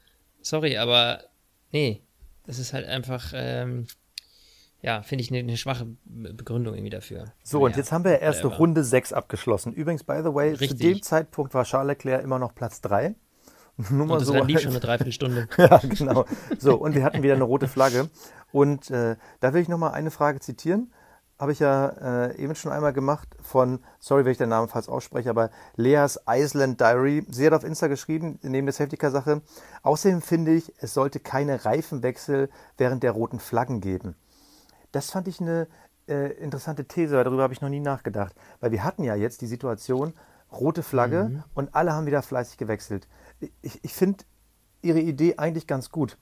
[0.42, 1.24] Sorry, aber
[1.72, 2.02] nee,
[2.46, 3.88] das ist halt einfach, ähm,
[4.82, 7.34] ja, finde ich eine, eine, schwache Begründung irgendwie dafür.
[7.44, 8.58] So, naja, und jetzt haben wir erste whatever.
[8.58, 9.74] Runde 6 abgeschlossen.
[9.74, 10.70] Übrigens, by the way, Richtig.
[10.70, 13.16] zu dem Zeitpunkt war Charles Leclerc immer noch Platz 3.
[13.78, 14.44] Nur mal und das so.
[14.44, 15.48] lief schon eine Dreiviertelstunde.
[15.58, 16.26] ja, genau.
[16.58, 18.10] So, und wir hatten wieder eine rote Flagge.
[18.52, 20.92] Und äh, da will ich nochmal eine Frage zitieren.
[21.38, 24.90] habe ich ja äh, eben schon einmal gemacht von, sorry, wenn ich den Namen falsch
[24.90, 27.26] ausspreche, aber Leas Iceland Diary.
[27.30, 29.42] Sie hat auf Insta geschrieben, neben der Safety Car Sache.
[29.84, 34.16] Außerdem finde ich, es sollte keine Reifenwechsel während der roten Flaggen geben.
[34.92, 35.68] Das fand ich eine
[36.08, 38.34] äh, interessante These, weil darüber habe ich noch nie nachgedacht.
[38.60, 40.14] Weil wir hatten ja jetzt die Situation,
[40.52, 41.44] rote Flagge mhm.
[41.54, 43.08] und alle haben wieder fleißig gewechselt.
[43.62, 44.24] Ich, ich finde
[44.82, 46.18] ihre Idee eigentlich ganz gut,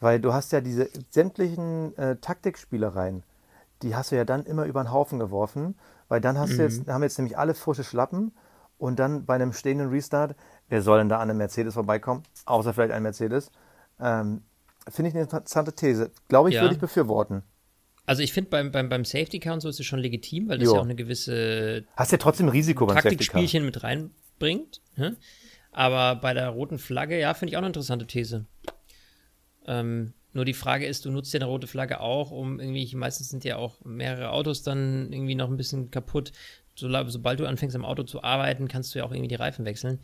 [0.00, 3.22] weil du hast ja diese sämtlichen äh, Taktikspielereien
[3.82, 5.74] die hast du ja dann immer über den Haufen geworfen,
[6.08, 6.56] weil dann hast mhm.
[6.56, 6.92] du jetzt, mhm.
[6.92, 8.32] haben jetzt nämlich alle frische Schlappen
[8.78, 10.34] und dann bei einem stehenden Restart,
[10.68, 13.50] wer soll denn da an einem Mercedes vorbeikommen, außer vielleicht ein Mercedes?
[14.00, 14.42] Ähm,
[14.88, 16.10] finde ich eine interessante These.
[16.28, 16.62] Glaube ich, ja.
[16.62, 17.42] würde ich befürworten.
[18.04, 20.58] Also ich finde beim, beim, beim Safety Car und so ist es schon legitim, weil
[20.58, 20.74] das jo.
[20.74, 24.80] ja auch eine gewisse Hast ja trotzdem Risiko beim Taktikspielchen mit reinbringt.
[24.94, 25.16] Hm?
[25.76, 28.46] Aber bei der roten Flagge, ja, finde ich auch eine interessante These.
[29.66, 33.28] Ähm, nur die Frage ist, du nutzt ja eine rote Flagge auch, um irgendwie, meistens
[33.28, 36.32] sind ja auch mehrere Autos dann irgendwie noch ein bisschen kaputt.
[36.76, 39.66] So, sobald du anfängst am Auto zu arbeiten, kannst du ja auch irgendwie die Reifen
[39.66, 40.00] wechseln.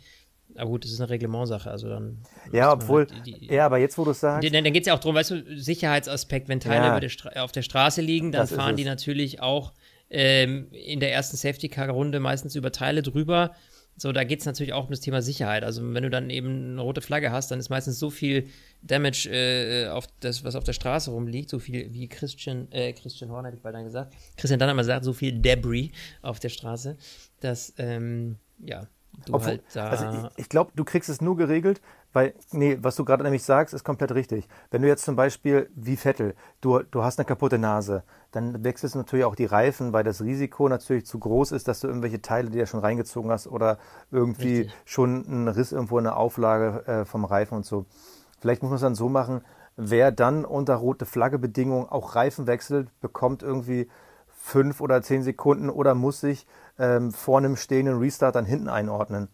[0.55, 2.19] Aber gut, das ist eine Reglementsache, also dann.
[2.51, 3.07] Ja, obwohl.
[3.09, 4.47] Halt die, die, ja, aber jetzt, wo du es sagst.
[4.47, 7.51] Dann, dann geht es ja auch darum, weißt du, Sicherheitsaspekt, wenn Teile ja, der auf
[7.51, 9.73] der Straße liegen, dann fahren die natürlich auch
[10.11, 13.55] ähm, in der ersten Safety-Car-Runde meistens über Teile drüber
[13.95, 15.63] so, da geht es natürlich auch um das Thema Sicherheit.
[15.63, 18.47] Also, wenn du dann eben eine rote Flagge hast, dann ist meistens so viel
[18.81, 23.31] Damage äh, auf das, was auf der Straße rumliegt, so viel wie Christian, äh, Christian
[23.31, 24.15] Horn hätte ich bald dann gesagt.
[24.35, 26.97] Christian dann einmal sagt, so viel Debris auf der Straße,
[27.39, 28.87] dass, ähm, ja,
[29.25, 29.89] du Obwohl, halt da.
[29.89, 31.79] Also ich, ich glaube, du kriegst es nur geregelt,
[32.13, 34.47] weil, nee, was du gerade nämlich sagst, ist komplett richtig.
[34.71, 38.95] Wenn du jetzt zum Beispiel, wie Vettel, du, du hast eine kaputte Nase, dann wechselst
[38.95, 42.21] du natürlich auch die Reifen, weil das Risiko natürlich zu groß ist, dass du irgendwelche
[42.21, 43.77] Teile, die du schon reingezogen hast oder
[44.11, 44.73] irgendwie richtig.
[44.85, 47.85] schon einen Riss irgendwo in der Auflage äh, vom Reifen und so.
[48.39, 49.41] Vielleicht muss man es dann so machen,
[49.75, 53.89] wer dann unter rote Flagge-Bedingungen auch Reifen wechselt, bekommt irgendwie
[54.27, 56.45] fünf oder zehn Sekunden oder muss sich
[56.77, 59.29] ähm, vor einem stehenden Restart dann hinten einordnen.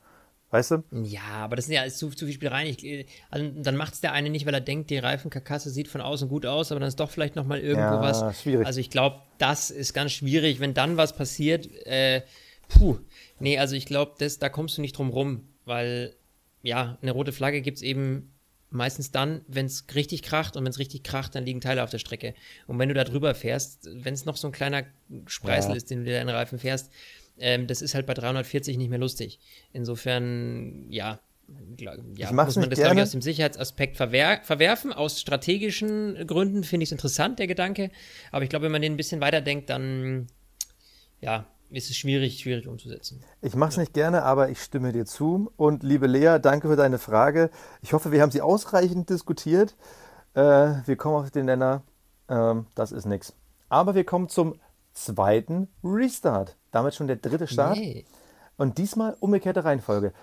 [0.51, 0.83] Weißt du?
[0.91, 2.67] Ja, aber das sind ja zu, zu viel Spielereien.
[2.67, 6.01] Ich, also dann macht es der eine nicht, weil er denkt, die Reifenkarkasse sieht von
[6.01, 8.41] außen gut aus, aber dann ist doch vielleicht nochmal irgendwo ja, was.
[8.41, 8.65] Schwierig.
[8.65, 11.69] Also ich glaube, das ist ganz schwierig, wenn dann was passiert.
[11.85, 12.23] Äh,
[12.67, 12.97] puh.
[13.39, 16.15] Nee, also ich glaube, da kommst du nicht drum rum, weil
[16.63, 18.33] ja, eine rote Flagge gibt es eben
[18.71, 21.89] meistens dann, wenn es richtig kracht und wenn es richtig kracht, dann liegen Teile auf
[21.89, 22.33] der Strecke.
[22.67, 24.83] Und wenn du da drüber fährst, wenn es noch so ein kleiner
[25.25, 25.77] Spreißel ja.
[25.77, 26.91] ist, den du dir in den Reifen fährst,
[27.39, 29.39] ähm, das ist halt bei 340 nicht mehr lustig.
[29.73, 31.19] Insofern, ja,
[31.77, 34.93] ja, muss man das, glaube ich, aus dem Sicherheitsaspekt verwer verwerfen.
[34.93, 37.91] Aus strategischen Gründen finde ich es interessant, der Gedanke.
[38.31, 40.27] Aber ich glaube, wenn man den ein bisschen weiterdenkt, dann
[41.21, 43.21] ja, ist es schwierig, schwierig umzusetzen.
[43.41, 43.81] Ich mache es ja.
[43.81, 45.51] nicht gerne, aber ich stimme dir zu.
[45.57, 47.49] Und liebe Lea, danke für deine Frage.
[47.81, 49.75] Ich hoffe, wir haben sie ausreichend diskutiert.
[50.33, 51.83] Äh, wir kommen auf den Nenner.
[52.27, 53.33] Ähm, das ist nichts.
[53.69, 54.55] Aber wir kommen zum
[54.93, 56.57] zweiten Restart.
[56.71, 57.77] Damit schon der dritte Start.
[57.77, 58.05] Nee.
[58.57, 60.13] Und diesmal umgekehrte Reihenfolge.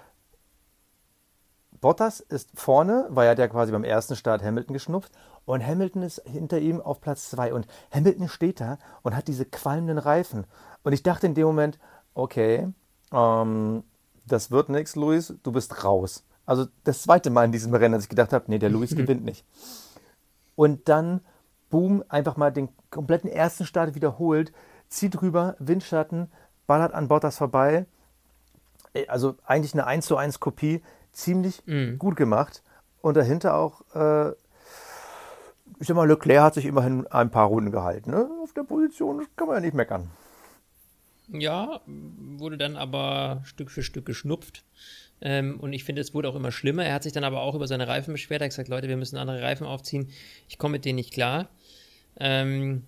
[1.81, 5.13] Bottas ist vorne, weil er hat ja quasi beim ersten Start Hamilton geschnupft.
[5.45, 7.53] Und Hamilton ist hinter ihm auf Platz zwei.
[7.53, 10.47] Und Hamilton steht da und hat diese qualmenden Reifen.
[10.83, 11.79] Und ich dachte in dem Moment,
[12.15, 12.69] okay,
[13.13, 13.85] ähm,
[14.27, 16.25] das wird nichts, Luis, du bist raus.
[16.47, 19.25] Also das zweite Mal in diesem Rennen, dass ich gedacht habe, nee, der Luis gewinnt
[19.25, 19.45] nicht.
[20.57, 21.21] Und dann,
[21.71, 24.53] boom, einfach mal den kompletten ersten Start wiederholt
[24.89, 26.31] zieht rüber, Windschatten,
[26.67, 27.87] ballert an Bottas vorbei.
[28.95, 31.97] Äh, also eigentlich eine 1 zu 1 Kopie, ziemlich mm.
[31.99, 32.63] gut gemacht.
[33.01, 34.31] Und dahinter auch, äh,
[35.79, 38.11] ich sag mal, Leclerc hat sich immerhin ein paar Runden gehalten.
[38.11, 38.29] Ne?
[38.43, 40.11] Auf der Position kann man ja nicht meckern.
[41.29, 44.65] Ja, wurde dann aber Stück für Stück geschnupft.
[45.21, 46.85] Ähm, und ich finde, es wurde auch immer schlimmer.
[46.85, 48.43] Er hat sich dann aber auch über seine Reifen beschwert.
[48.43, 50.09] Er hat gesagt, Leute, wir müssen andere Reifen aufziehen.
[50.49, 51.49] Ich komme mit denen nicht klar.
[52.19, 52.85] Ähm,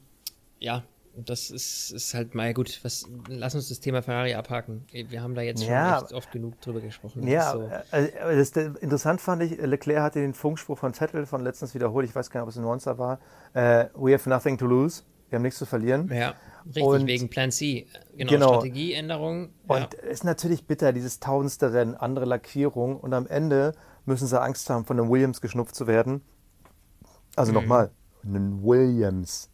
[0.61, 0.85] ja,
[1.25, 2.81] das ist, ist halt mal gut.
[2.83, 4.85] Was, lass uns das Thema Ferrari abhaken.
[4.93, 7.27] Wir haben da jetzt schon ja, oft genug drüber gesprochen.
[7.27, 7.71] Ja, so.
[7.91, 12.09] also, das, interessant fand ich, Leclerc hatte den Funkspruch von Vettel von letztens wiederholt.
[12.09, 13.19] Ich weiß gar nicht, ob es ein Monster war.
[13.55, 15.03] Uh, we have nothing to lose.
[15.29, 16.11] Wir haben nichts zu verlieren.
[16.13, 16.35] Ja,
[16.67, 17.87] richtig, und, wegen Plan C.
[18.17, 18.49] Genau, genau.
[18.55, 19.51] Strategieänderung.
[19.69, 19.77] Ja.
[19.77, 22.99] Und ist natürlich bitter, dieses tausendste Rennen, andere Lackierung.
[22.99, 23.75] Und am Ende
[24.07, 26.23] müssen sie Angst haben, von einem Williams geschnupft zu werden.
[27.37, 27.59] Also mhm.
[27.59, 27.91] nochmal,
[28.25, 29.51] einen Williams.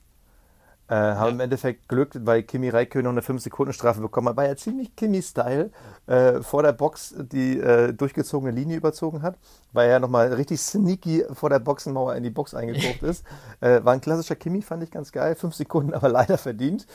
[0.87, 1.33] Äh, haben ja.
[1.33, 5.70] im Endeffekt Glück, weil Kimi Räikkönen noch eine 5-Sekunden-Strafe bekommen hat, weil er ziemlich Kimi-Style
[6.07, 9.38] äh, vor der Box die äh, durchgezogene Linie überzogen hat,
[9.73, 13.25] weil er nochmal richtig sneaky vor der Boxenmauer in die Box eingekocht ist.
[13.62, 15.37] Äh, war ein klassischer Kimi, fand ich ganz geil.
[15.37, 16.87] Fünf Sekunden aber leider verdient.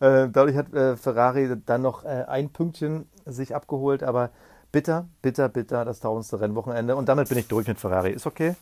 [0.00, 4.30] Äh, dadurch hat äh, Ferrari dann noch ein Pünktchen sich abgeholt, aber
[4.72, 6.96] bitter, bitter, bitter das tausendste Rennwochenende.
[6.96, 8.10] Und damit bin ich durch mit Ferrari.
[8.10, 8.56] Ist okay?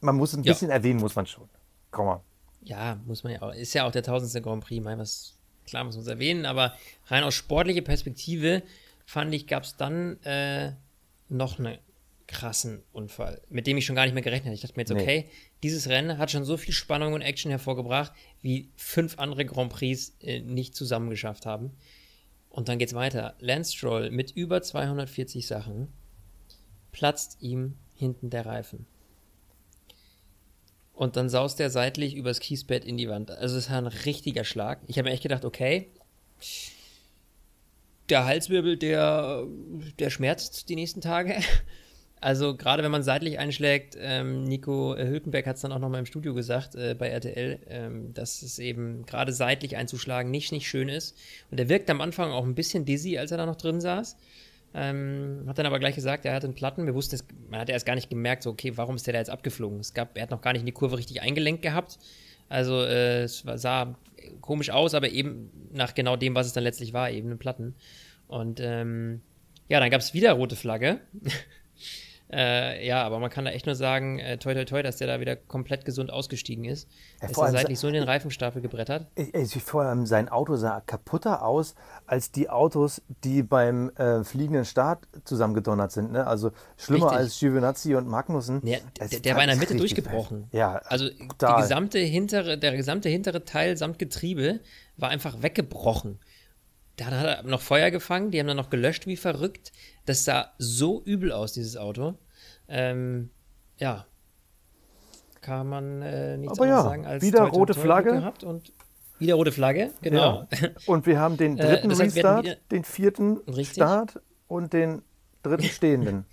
[0.00, 0.74] Man muss ein bisschen ja.
[0.74, 1.48] erwähnen, muss man schon.
[1.92, 2.20] Komm mal.
[2.64, 5.84] Ja, muss man ja auch, ist ja auch der tausendste Grand Prix, mein, was, klar
[5.84, 8.62] muss man es erwähnen, aber rein aus sportlicher Perspektive
[9.04, 10.72] fand ich, gab es dann äh,
[11.28, 11.78] noch einen
[12.26, 14.54] krassen Unfall, mit dem ich schon gar nicht mehr gerechnet habe.
[14.54, 15.30] Ich dachte mir jetzt, okay, nee.
[15.62, 20.16] dieses Rennen hat schon so viel Spannung und Action hervorgebracht, wie fünf andere Grand Prix
[20.20, 21.72] äh, nicht zusammen geschafft haben.
[22.48, 23.34] Und dann geht's weiter.
[23.38, 25.88] Lance Stroll mit über 240 Sachen
[26.90, 28.86] platzt ihm hinten der Reifen.
[31.02, 33.32] Und dann saust er seitlich übers Kiesbett in die Wand.
[33.32, 34.78] Also es war ein richtiger Schlag.
[34.86, 35.88] Ich habe mir echt gedacht, okay,
[38.08, 39.44] der Halswirbel, der,
[39.98, 41.34] der schmerzt die nächsten Tage.
[42.20, 46.06] Also gerade wenn man seitlich einschlägt, ähm, Nico Hülkenberg hat es dann auch nochmal im
[46.06, 50.88] Studio gesagt äh, bei RTL, ähm, dass es eben gerade seitlich einzuschlagen nicht, nicht schön
[50.88, 51.18] ist.
[51.50, 54.16] Und er wirkt am Anfang auch ein bisschen dizzy, als er da noch drin saß.
[54.74, 56.86] Ähm, hat dann aber gleich gesagt, er hat einen Platten.
[56.86, 59.18] Wir wussten es, man hat erst gar nicht gemerkt, so, okay, warum ist der da
[59.18, 59.80] jetzt abgeflogen?
[59.80, 61.98] Es gab, er hat noch gar nicht in die Kurve richtig eingelenkt gehabt.
[62.48, 63.94] Also äh, es sah
[64.40, 67.74] komisch aus, aber eben nach genau dem, was es dann letztlich war, eben einen Platten.
[68.28, 69.20] Und ähm,
[69.68, 71.00] ja, dann gab es wieder rote Flagge.
[72.32, 75.06] Äh, ja, aber man kann da echt nur sagen, äh, toi toi toi, dass der
[75.06, 76.88] da wieder komplett gesund ausgestiegen ist.
[77.20, 79.06] Ja, ist er seitlich so in den Reifenstapel gebrettert.
[79.16, 81.74] Ich, ich, vor allem sein Auto sah kaputter aus
[82.06, 86.12] als die Autos, die beim äh, fliegenden Start zusammengedonnert sind.
[86.12, 86.26] Ne?
[86.26, 87.18] Also schlimmer Richtig.
[87.18, 88.66] als Giovinazzi und Magnussen.
[88.66, 90.48] Ja, der, der war in der Mitte durchgebrochen.
[90.52, 94.60] Ja, also gesamte hintere, der gesamte hintere Teil samt Getriebe
[94.96, 96.18] war einfach weggebrochen.
[96.96, 99.72] Da hat er noch Feuer gefangen, die haben dann noch gelöscht wie verrückt.
[100.04, 102.14] Das sah so übel aus, dieses Auto.
[102.72, 103.30] Ähm,
[103.76, 104.06] ja.
[105.42, 108.12] Kann man äh, nichts Aber ja, sagen als wieder rote Flagge.
[108.12, 108.72] Gehabt und
[109.18, 110.48] wieder rote Flagge, genau.
[110.50, 110.68] Ja.
[110.86, 113.74] Und wir haben den äh, dritten äh, Restart, wieder, den vierten richtig.
[113.74, 115.02] Start und den
[115.42, 116.24] dritten stehenden.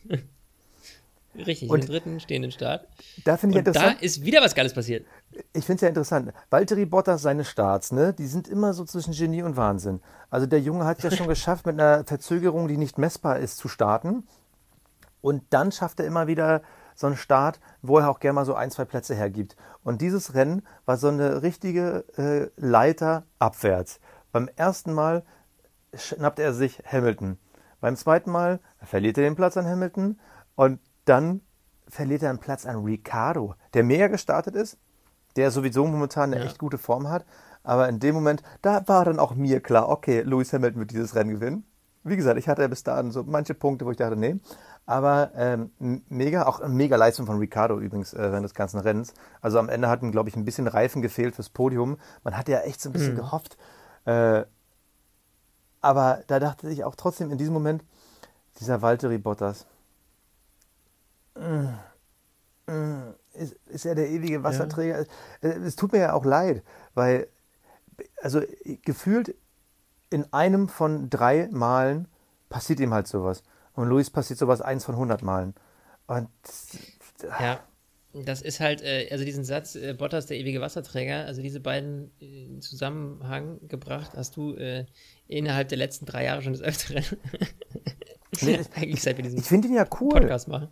[1.36, 2.88] Richtig, und den dritten stehenden Start.
[3.26, 3.98] Da finde ich und interessant.
[4.00, 5.06] Da ist wieder was Geiles passiert.
[5.54, 6.34] Ich finde es ja interessant.
[6.50, 10.02] Valtteri Bottas, seine Starts, ne, die sind immer so zwischen Genie und Wahnsinn.
[10.30, 13.68] Also der Junge hat ja schon geschafft, mit einer Verzögerung, die nicht messbar ist, zu
[13.68, 14.24] starten.
[15.22, 16.62] Und dann schafft er immer wieder
[16.96, 19.56] so einen Start, wo er auch gerne mal so ein, zwei Plätze hergibt.
[19.84, 24.00] Und dieses Rennen war so eine richtige äh, Leiter abwärts.
[24.32, 25.24] Beim ersten Mal
[25.94, 27.38] schnappt er sich Hamilton.
[27.80, 30.20] Beim zweiten Mal verliert er den Platz an Hamilton.
[30.56, 31.42] Und dann
[31.88, 34.78] verliert er einen Platz an Ricardo, der mega gestartet ist,
[35.36, 36.48] der sowieso momentan eine ja.
[36.48, 37.26] echt gute Form hat.
[37.64, 41.16] Aber in dem Moment, da war dann auch mir klar, okay, Lewis Hamilton wird dieses
[41.16, 41.66] Rennen gewinnen.
[42.04, 44.40] Wie gesagt, ich hatte ja bis dahin so manche Punkte, wo ich dachte, nee.
[44.90, 45.70] Aber ähm,
[46.10, 49.14] mega, auch eine mega Leistung von Ricardo übrigens äh, während des ganzen Rennens.
[49.40, 52.00] Also am Ende hatten, glaube ich, ein bisschen Reifen gefehlt fürs Podium.
[52.24, 53.18] Man hatte ja echt so ein bisschen mhm.
[53.18, 53.56] gehofft.
[54.06, 54.46] Äh,
[55.80, 57.84] aber da dachte ich auch trotzdem in diesem Moment,
[58.60, 59.68] dieser Valtteri Bottas,
[63.34, 65.06] ist, ist er der ewige Wasserträger.
[65.44, 65.50] Ja.
[65.50, 66.64] Es tut mir ja auch leid,
[66.96, 67.28] weil,
[68.24, 68.42] also
[68.86, 69.36] gefühlt
[70.10, 72.08] in einem von drei Malen
[72.50, 73.44] passiert ihm halt sowas.
[73.80, 75.54] Und Luis passiert sowas eins von hundert Malen.
[76.06, 76.28] Und.
[77.40, 77.62] Ja.
[78.14, 82.12] Das ist halt, äh, also diesen Satz, äh, Bottas der ewige Wasserträger, also diese beiden
[82.20, 84.86] äh, in Zusammenhang gebracht, hast du äh,
[85.28, 87.06] innerhalb der letzten drei Jahre schon des Öfteren.
[88.42, 90.10] nee, Eigentlich seit wir diesen ich finde ihn ja cool.
[90.10, 90.70] Podcast machen.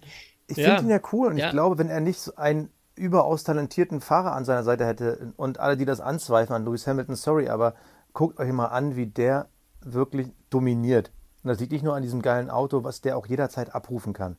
[0.48, 0.76] Ich ja.
[0.76, 1.46] finde ihn ja cool und ja.
[1.46, 5.60] ich glaube, wenn er nicht so einen überaus talentierten Fahrer an seiner Seite hätte und
[5.60, 7.76] alle, die das anzweifeln an Lewis Hamilton, sorry, aber
[8.14, 9.48] guckt euch mal an, wie der
[9.82, 11.12] wirklich dominiert.
[11.44, 14.38] Und das liegt nicht nur an diesem geilen Auto, was der auch jederzeit abrufen kann.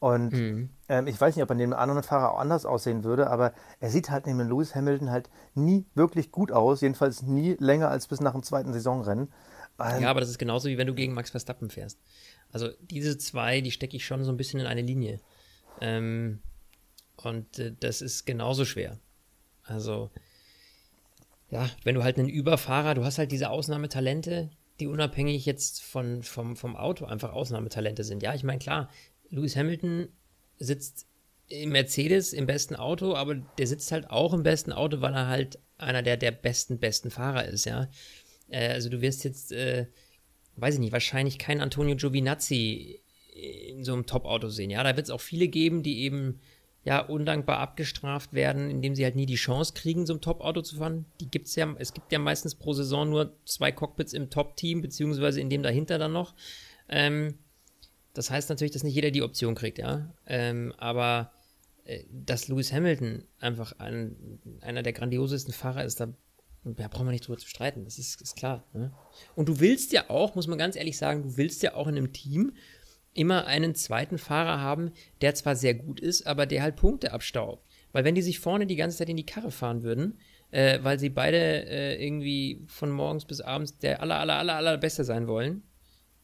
[0.00, 0.70] Und mhm.
[0.88, 3.90] ähm, ich weiß nicht, ob er neben anderen Fahrer auch anders aussehen würde, aber er
[3.90, 8.20] sieht halt neben Lewis Hamilton halt nie wirklich gut aus, jedenfalls nie länger als bis
[8.20, 9.32] nach dem zweiten Saisonrennen.
[9.80, 11.98] Ähm, ja, aber das ist genauso wie wenn du gegen Max Verstappen fährst.
[12.52, 15.20] Also diese zwei, die stecke ich schon so ein bisschen in eine Linie.
[15.80, 16.40] Ähm,
[17.16, 18.98] und äh, das ist genauso schwer.
[19.64, 20.10] Also,
[21.50, 26.22] ja, wenn du halt einen Überfahrer, du hast halt diese Ausnahmetalente, die unabhängig jetzt von,
[26.22, 28.22] vom, vom Auto einfach Ausnahmetalente sind.
[28.22, 28.90] Ja, ich meine, klar,
[29.30, 30.08] Lewis Hamilton
[30.58, 31.06] sitzt
[31.48, 35.28] im Mercedes im besten Auto, aber der sitzt halt auch im besten Auto, weil er
[35.28, 37.88] halt einer der, der besten, besten Fahrer ist, ja.
[38.48, 39.86] Äh, also du wirst jetzt, äh,
[40.56, 43.00] weiß ich nicht, wahrscheinlich kein Antonio Giovinazzi
[43.32, 44.70] in so einem Top-Auto sehen.
[44.70, 46.40] Ja, da wird es auch viele geben, die eben
[46.84, 50.76] ja undankbar abgestraft werden, indem sie halt nie die Chance kriegen, so ein Top-Auto zu
[50.76, 51.04] fahren.
[51.20, 55.40] Die gibt's ja, es gibt ja meistens pro Saison nur zwei Cockpits im Top-Team, beziehungsweise
[55.40, 56.34] in dem dahinter dann noch.
[56.88, 57.34] Ähm,
[58.14, 60.14] das heißt natürlich, dass nicht jeder die Option kriegt, ja.
[60.26, 61.32] Ähm, aber
[61.84, 66.08] äh, dass Lewis Hamilton einfach ein, einer der grandiosesten Fahrer ist, da
[66.64, 68.64] ja, brauchen wir nicht drüber zu streiten, das ist, ist klar.
[68.72, 68.92] Ne?
[69.34, 71.96] Und du willst ja auch, muss man ganz ehrlich sagen, du willst ja auch in
[71.96, 72.52] einem Team,
[73.14, 77.66] immer einen zweiten Fahrer haben, der zwar sehr gut ist, aber der halt Punkte abstaubt.
[77.92, 80.18] Weil wenn die sich vorne die ganze Zeit in die Karre fahren würden,
[80.50, 84.78] äh, weil sie beide äh, irgendwie von morgens bis abends der aller, aller, aller, aller
[84.78, 85.62] Beste sein wollen,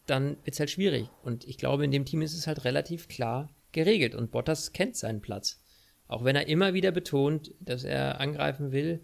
[0.07, 1.09] dann wird es halt schwierig.
[1.23, 4.97] Und ich glaube, in dem Team ist es halt relativ klar geregelt und Bottas kennt
[4.97, 5.61] seinen Platz.
[6.07, 9.01] Auch wenn er immer wieder betont, dass er angreifen will,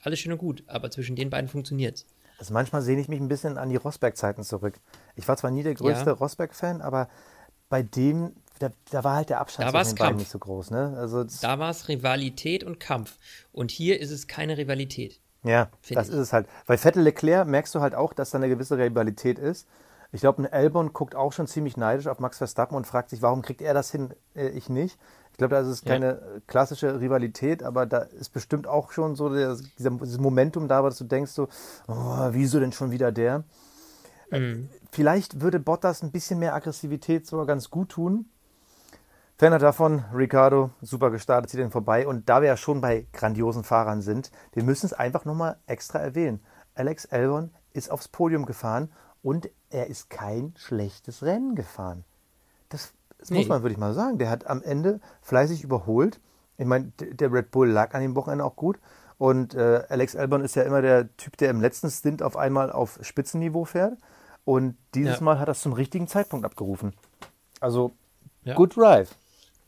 [0.00, 2.06] alles schön und gut, aber zwischen den beiden funktioniert es.
[2.38, 4.74] Also manchmal sehne ich mich ein bisschen an die Rosberg-Zeiten zurück.
[5.16, 6.12] Ich war zwar nie der größte ja.
[6.12, 7.08] Rosberg-Fan, aber
[7.68, 10.70] bei dem, da, da, war halt der Abstand zwischen den beiden nicht so groß.
[10.70, 10.94] Ne?
[10.96, 13.16] Also da war es Rivalität und Kampf.
[13.52, 15.20] Und hier ist es keine Rivalität.
[15.44, 16.14] Ja, das ich.
[16.14, 16.48] ist es halt.
[16.66, 19.68] Bei Vettel Leclerc merkst du halt auch, dass da eine gewisse Rivalität ist.
[20.10, 23.20] Ich glaube, ein Elbon guckt auch schon ziemlich neidisch auf Max Verstappen und fragt sich,
[23.20, 24.98] warum kriegt er das hin, äh, ich nicht.
[25.34, 26.40] Ich glaube, da ist es keine ja.
[26.46, 30.96] klassische Rivalität, aber da ist bestimmt auch schon so der, dieser, dieses Momentum da, dass
[30.96, 31.48] du denkst so,
[31.88, 33.42] oh, wieso denn schon wieder der?
[34.30, 34.68] Mhm.
[34.92, 38.26] Vielleicht würde Bottas ein bisschen mehr Aggressivität sogar ganz gut tun.
[39.36, 42.06] Ferner davon, Ricardo, super gestartet, zieht den vorbei.
[42.06, 45.98] Und da wir ja schon bei grandiosen Fahrern sind, wir müssen es einfach nochmal extra
[45.98, 46.44] erwähnen.
[46.76, 52.04] Alex Albon ist aufs Podium gefahren und er ist kein schlechtes Rennen gefahren.
[52.68, 52.92] Das
[53.24, 53.38] das nee.
[53.38, 54.18] muss man, würde ich mal sagen.
[54.18, 56.20] Der hat am Ende fleißig überholt.
[56.58, 58.78] Ich meine, der Red Bull lag an dem Wochenende auch gut.
[59.16, 62.70] Und äh, Alex Albon ist ja immer der Typ, der im letzten Stint auf einmal
[62.70, 63.96] auf Spitzenniveau fährt.
[64.44, 65.22] Und dieses ja.
[65.22, 66.92] Mal hat er es zum richtigen Zeitpunkt abgerufen.
[67.60, 67.92] Also,
[68.44, 68.56] ja.
[68.56, 69.16] good drive.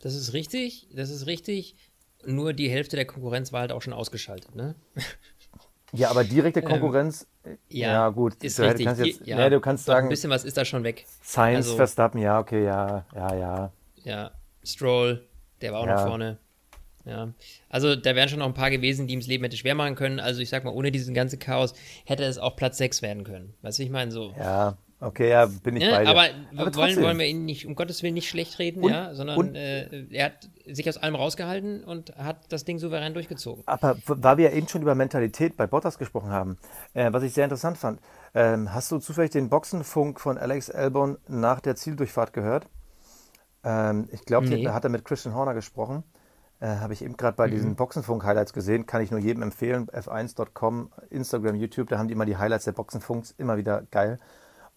[0.01, 1.75] Das ist richtig, das ist richtig.
[2.27, 4.75] Nur die Hälfte der Konkurrenz war halt auch schon ausgeschaltet, ne?
[5.97, 8.35] Ja, aber direkte ähm, Konkurrenz, ähm, ja, ja, gut.
[8.43, 8.85] Ist du richtig.
[8.85, 10.07] Kannst jetzt, ja, nee, du kannst sagen.
[10.07, 11.05] Ein bisschen was ist da schon weg.
[11.23, 13.71] Science, also, Verstappen, ja, okay, ja, ja, ja.
[14.03, 14.31] Ja,
[14.63, 15.25] Stroll,
[15.61, 15.95] der war auch ja.
[15.95, 16.37] noch vorne.
[17.05, 17.29] Ja,
[17.69, 19.95] also da wären schon noch ein paar gewesen, die ihm das Leben hätte schwer machen
[19.95, 20.19] können.
[20.19, 21.73] Also ich sag mal, ohne diesen ganzen Chaos
[22.05, 23.53] hätte es auch Platz 6 werden können.
[23.61, 24.33] Weißt du, ich meine so.
[24.37, 26.09] Ja, Okay, ja, bin ich ja, bei dir.
[26.09, 29.13] Aber, aber wollen, wollen wir ihn nicht, um Gottes Willen, nicht schlecht reden, und, ja,
[29.13, 33.63] sondern und, äh, er hat sich aus allem rausgehalten und hat das Ding souverän durchgezogen.
[33.67, 36.57] Aber weil wir ja eben schon über Mentalität bei Bottas gesprochen haben,
[36.95, 37.99] äh, was ich sehr interessant fand,
[38.33, 42.65] ähm, hast du zufällig den Boxenfunk von Alex Albon nach der Zieldurchfahrt gehört?
[43.63, 44.63] Ähm, ich glaube, nee.
[44.63, 46.03] da hat er mit Christian Horner gesprochen.
[46.59, 47.51] Äh, Habe ich eben gerade bei mhm.
[47.51, 48.87] diesen Boxenfunk-Highlights gesehen.
[48.87, 49.87] Kann ich nur jedem empfehlen.
[49.87, 53.31] F1.com, Instagram, YouTube, da haben die immer die Highlights der Boxenfunks.
[53.37, 54.17] Immer wieder geil.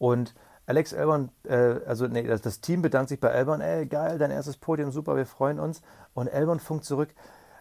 [0.01, 0.35] Und
[0.65, 4.31] Alex Albon, äh, also nee, das, das, Team bedankt sich bei Albon, ey, geil, dein
[4.31, 5.83] erstes Podium, super, wir freuen uns.
[6.15, 7.15] Und Albon funkt zurück,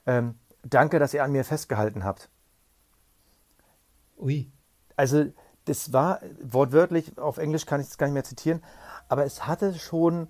[0.08, 2.30] ähm, danke, dass ihr an mir festgehalten habt.
[4.17, 4.49] Ui.
[4.95, 5.25] Also,
[5.65, 8.63] das war wortwörtlich, auf Englisch kann ich es gar nicht mehr zitieren,
[9.10, 10.30] aber es hatte schon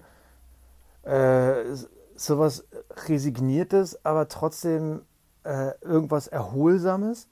[1.04, 1.64] äh,
[2.16, 2.66] sowas
[3.08, 5.04] Resigniertes, aber trotzdem
[5.44, 7.28] äh, irgendwas Erholsames.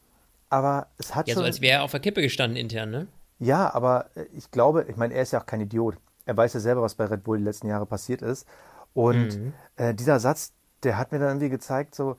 [0.50, 1.42] Aber es hat ja, schon.
[1.42, 3.08] so als wäre er auf der Kippe gestanden intern, ne?
[3.40, 5.96] Ja, aber äh, ich glaube, ich meine, er ist ja auch kein Idiot.
[6.26, 8.46] Er weiß ja selber, was bei Red Bull die letzten Jahre passiert ist.
[8.94, 9.54] Und mhm.
[9.76, 12.18] äh, dieser Satz, der hat mir dann irgendwie gezeigt, so,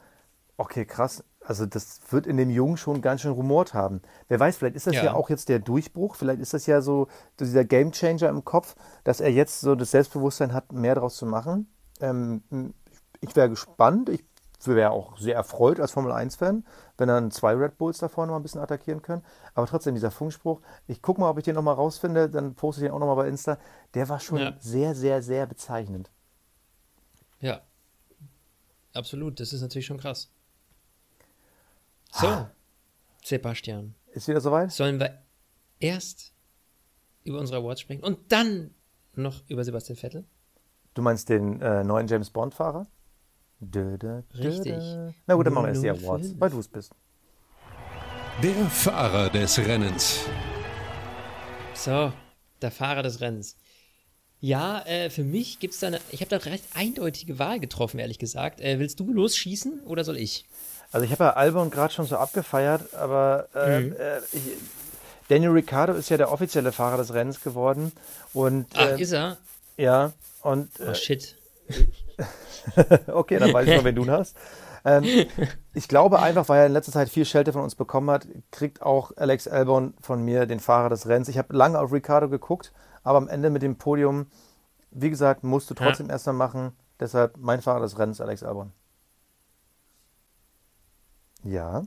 [0.56, 4.02] okay, krass, also das wird in dem Jungen schon ganz schön rumort haben.
[4.28, 5.04] Wer weiß, vielleicht ist das ja.
[5.04, 7.08] ja auch jetzt der Durchbruch, vielleicht ist das ja so
[7.40, 11.70] dieser Gamechanger im Kopf, dass er jetzt so das Selbstbewusstsein hat, mehr daraus zu machen.
[12.00, 12.42] Ähm,
[13.20, 14.08] ich wäre gespannt.
[14.08, 14.24] Ich
[14.66, 16.64] wäre auch sehr erfreut als Formel 1-Fan,
[16.96, 19.22] wenn dann zwei Red Bulls da vorne mal ein bisschen attackieren können.
[19.54, 22.86] Aber trotzdem, dieser Funkspruch, ich gucke mal, ob ich den nochmal rausfinde, dann poste ich
[22.86, 23.58] den auch nochmal bei Insta.
[23.94, 24.56] Der war schon ja.
[24.58, 26.10] sehr, sehr, sehr bezeichnend.
[27.40, 27.62] Ja,
[28.94, 29.38] absolut.
[29.38, 30.30] Das ist natürlich schon krass.
[32.12, 32.50] So, ah.
[33.24, 33.94] Sebastian.
[34.12, 34.72] Ist wieder soweit?
[34.72, 35.22] Sollen wir
[35.78, 36.32] erst
[37.22, 38.74] über unsere Awards sprechen und dann
[39.14, 40.24] noch über Sebastian Vettel?
[40.94, 42.86] Du meinst den äh, neuen James Bond-Fahrer?
[43.60, 44.76] Da, da, da, Richtig.
[45.26, 46.92] Na gut, dann machen wir erst die Awards, weil du es bist.
[48.40, 50.20] Der Fahrer des Rennens.
[51.74, 52.12] So,
[52.62, 53.56] der Fahrer des Rennens.
[54.40, 56.00] Ja, äh, für mich gibt es da eine.
[56.12, 58.60] Ich habe da recht eindeutige Wahl getroffen, ehrlich gesagt.
[58.60, 60.46] Äh, willst du losschießen oder soll ich?
[60.92, 63.92] Also, ich habe ja Albon gerade schon so abgefeiert, aber äh, mhm.
[63.94, 64.42] Äh, ich,
[65.26, 67.90] Daniel Ricciardo ist ja der offizielle Fahrer des Rennens geworden.
[68.32, 69.36] Und, Ach, äh, ist er?
[69.76, 70.70] Ja, und.
[70.78, 71.34] oh, shit.
[73.08, 74.36] okay, dann weiß ich noch, wen du hast.
[74.84, 75.04] Ähm,
[75.74, 78.82] ich glaube einfach, weil er in letzter Zeit viel Schelte von uns bekommen hat, kriegt
[78.82, 81.28] auch Alex Albon von mir den Fahrer des Rennens.
[81.28, 84.26] Ich habe lange auf Ricardo geguckt, aber am Ende mit dem Podium,
[84.90, 86.12] wie gesagt, musst du trotzdem ja.
[86.12, 86.72] erstmal machen.
[87.00, 88.72] Deshalb mein Fahrer des Rennens, Alex Albon.
[91.42, 91.82] Ja.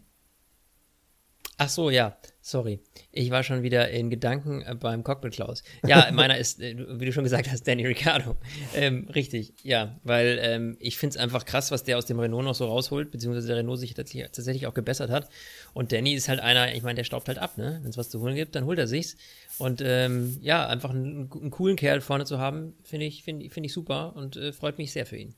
[1.64, 2.80] Ach so, ja, sorry.
[3.12, 5.62] Ich war schon wieder in Gedanken äh, beim Cockpit Klaus.
[5.86, 8.36] Ja, meiner ist, äh, wie du schon gesagt hast, Danny Ricciardo.
[8.74, 12.46] Ähm, richtig, ja, weil ähm, ich finde es einfach krass, was der aus dem Renault
[12.46, 15.30] noch so rausholt, beziehungsweise der Renault sich tatsächlich auch gebessert hat.
[15.76, 17.78] Und Danny ist halt einer, ich meine, der staubt halt ab, ne?
[17.84, 19.16] Wenn es was zu holen gibt, dann holt er sich's.
[19.60, 23.68] Und ähm, ja, einfach einen, einen, coolen Kerl vorne zu haben, finde ich, finde find
[23.68, 25.36] ich super und äh, freut mich sehr für ihn.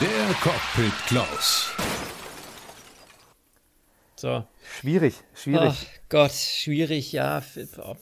[0.00, 1.70] Der Cockpit Klaus.
[4.20, 4.44] So.
[4.78, 5.88] Schwierig, schwierig.
[5.90, 7.40] Ach Gott, schwierig, ja.
[7.78, 7.94] Oh,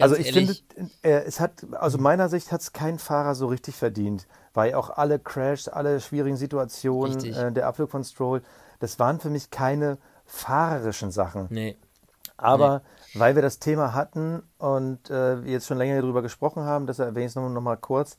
[0.00, 0.64] also ich ehrlich.
[0.74, 4.72] finde, äh, es hat, also meiner Sicht hat es kein Fahrer so richtig verdient, weil
[4.72, 8.40] auch alle Crashs, alle schwierigen Situationen, äh, der Abflug von Stroll,
[8.80, 11.48] das waren für mich keine fahrerischen Sachen.
[11.50, 11.76] Nee.
[12.38, 13.20] Aber nee.
[13.20, 17.26] weil wir das Thema hatten und äh, jetzt schon länger darüber gesprochen haben, das erwähne
[17.26, 18.16] ich noch, noch mal kurz,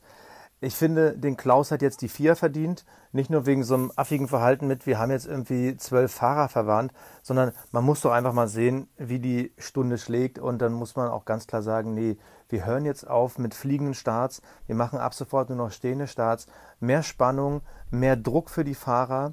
[0.62, 2.84] ich finde, den Klaus hat jetzt die vier verdient.
[3.12, 6.92] Nicht nur wegen so einem affigen Verhalten mit, wir haben jetzt irgendwie zwölf Fahrer verwarnt,
[7.22, 10.38] sondern man muss doch einfach mal sehen, wie die Stunde schlägt.
[10.38, 12.18] Und dann muss man auch ganz klar sagen, nee,
[12.50, 14.42] wir hören jetzt auf mit fliegenden Starts.
[14.66, 16.46] Wir machen ab sofort nur noch stehende Starts.
[16.78, 19.32] Mehr Spannung, mehr Druck für die Fahrer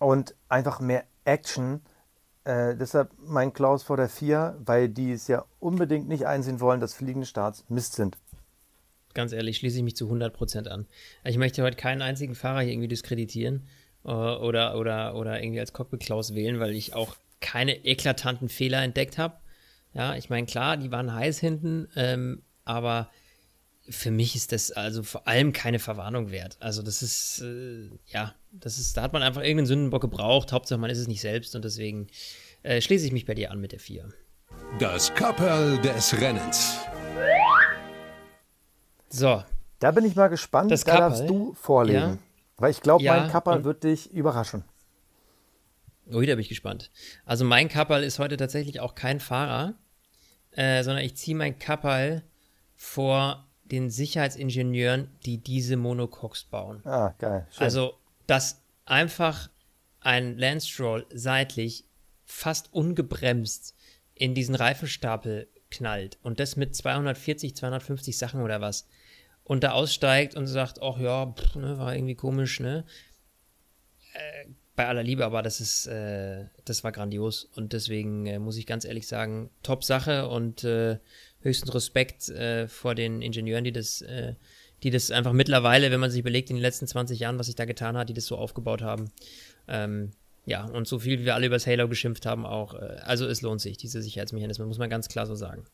[0.00, 1.80] und einfach mehr Action.
[2.42, 6.80] Äh, deshalb mein Klaus vor der vier, weil die es ja unbedingt nicht einsehen wollen,
[6.80, 8.18] dass fliegende Starts Mist sind
[9.16, 10.86] ganz ehrlich, schließe ich mich zu 100% an.
[11.24, 13.66] Ich möchte heute keinen einzigen Fahrer hier irgendwie diskreditieren
[14.04, 19.18] äh, oder, oder, oder irgendwie als Cockpit-Klaus wählen, weil ich auch keine eklatanten Fehler entdeckt
[19.18, 19.38] habe.
[19.92, 23.10] Ja, ich meine, klar, die waren heiß hinten, ähm, aber
[23.88, 26.56] für mich ist das also vor allem keine Verwarnung wert.
[26.60, 30.52] Also das ist, äh, ja, das ist, da hat man einfach irgendeinen Sündenbock gebraucht.
[30.52, 32.08] Hauptsache man ist es nicht selbst und deswegen
[32.62, 34.08] äh, schließe ich mich bei dir an mit der 4.
[34.78, 36.80] Das Kapperl des Rennens.
[39.08, 39.42] So.
[39.78, 40.70] Da bin ich mal gespannt.
[40.70, 41.98] Das da Kappel, darfst du vorlegen.
[41.98, 42.18] Ja.
[42.56, 44.64] Weil ich glaube, ja, mein Kapperl wird dich überraschen.
[46.08, 46.90] Oh, da bin ich gespannt.
[47.24, 49.74] Also mein Kapperl ist heute tatsächlich auch kein Fahrer,
[50.52, 52.22] äh, sondern ich ziehe mein Kapperl
[52.74, 56.80] vor den Sicherheitsingenieuren, die diese Monocoques bauen.
[56.86, 57.46] Ah, geil.
[57.50, 57.64] Schön.
[57.64, 57.94] Also,
[58.26, 59.50] dass einfach
[60.00, 61.84] ein Lance Stroll seitlich
[62.24, 63.74] fast ungebremst
[64.14, 68.86] in diesen Reifenstapel knallt und das mit 240, 250 Sachen oder was
[69.46, 72.84] und da aussteigt und sagt, ach ja, pff, ne, war irgendwie komisch, ne?
[74.12, 78.56] Äh, bei aller Liebe, aber das ist, äh, das war grandios und deswegen äh, muss
[78.56, 80.98] ich ganz ehrlich sagen, top Sache und äh,
[81.40, 84.04] höchsten Respekt äh, vor den Ingenieuren, die das,
[84.82, 87.54] die das einfach mittlerweile, wenn man sich überlegt, in den letzten 20 Jahren, was sich
[87.54, 89.12] da getan hat, die das so aufgebaut haben.
[89.68, 90.10] Ähm,
[90.44, 92.74] ja, und so viel, wie wir alle über das Halo geschimpft haben, auch.
[92.74, 95.64] Also es lohnt sich, diese Sicherheitsmechanismen, muss man ganz klar so sagen.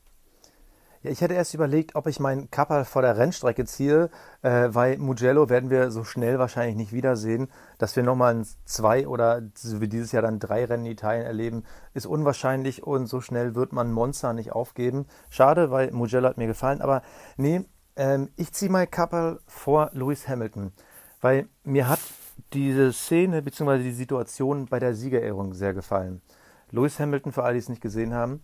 [1.02, 4.08] Ja, ich hätte erst überlegt, ob ich meinen Kappa vor der Rennstrecke ziehe,
[4.42, 7.48] äh, weil Mugello werden wir so schnell wahrscheinlich nicht wiedersehen.
[7.78, 12.06] Dass wir nochmal zwei oder wie dieses Jahr dann drei Rennen in Italien erleben, ist
[12.06, 15.06] unwahrscheinlich und so schnell wird man Monza nicht aufgeben.
[15.28, 17.02] Schade, weil Mugello hat mir gefallen, aber
[17.36, 17.62] nee,
[17.96, 20.72] ähm, ich ziehe mein Kappa vor Lewis Hamilton,
[21.20, 22.00] weil mir hat
[22.52, 23.82] diese Szene bzw.
[23.82, 26.22] die Situation bei der Siegerehrung sehr gefallen.
[26.70, 28.40] Lewis Hamilton, für alle, die es nicht gesehen haben,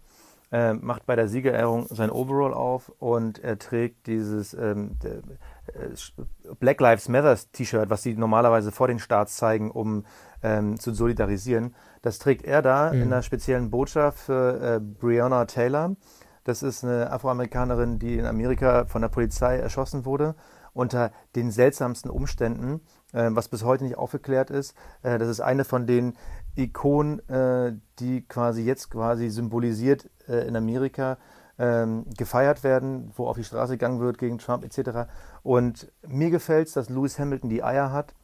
[0.50, 6.80] äh, macht bei der Siegerehrung sein Overall auf und er trägt dieses ähm, äh, Black
[6.80, 10.04] Lives Matter T-Shirt, was sie normalerweise vor den Starts zeigen, um
[10.42, 11.74] ähm, zu solidarisieren.
[12.02, 13.02] Das trägt er da mhm.
[13.02, 15.96] in einer speziellen Botschaft für äh, Breonna Taylor.
[16.44, 20.34] Das ist eine Afroamerikanerin, die in Amerika von der Polizei erschossen wurde
[20.78, 22.80] unter den seltsamsten Umständen,
[23.12, 24.74] äh, was bis heute nicht aufgeklärt ist.
[25.02, 26.14] Äh, das ist eine von den
[26.58, 31.18] Ikonen, äh, die quasi jetzt quasi symbolisiert äh, in Amerika
[31.58, 35.10] ähm, gefeiert werden, wo auf die Straße gegangen wird gegen Trump etc.
[35.42, 38.14] Und mir gefällt es, dass Lewis Hamilton die Eier hat,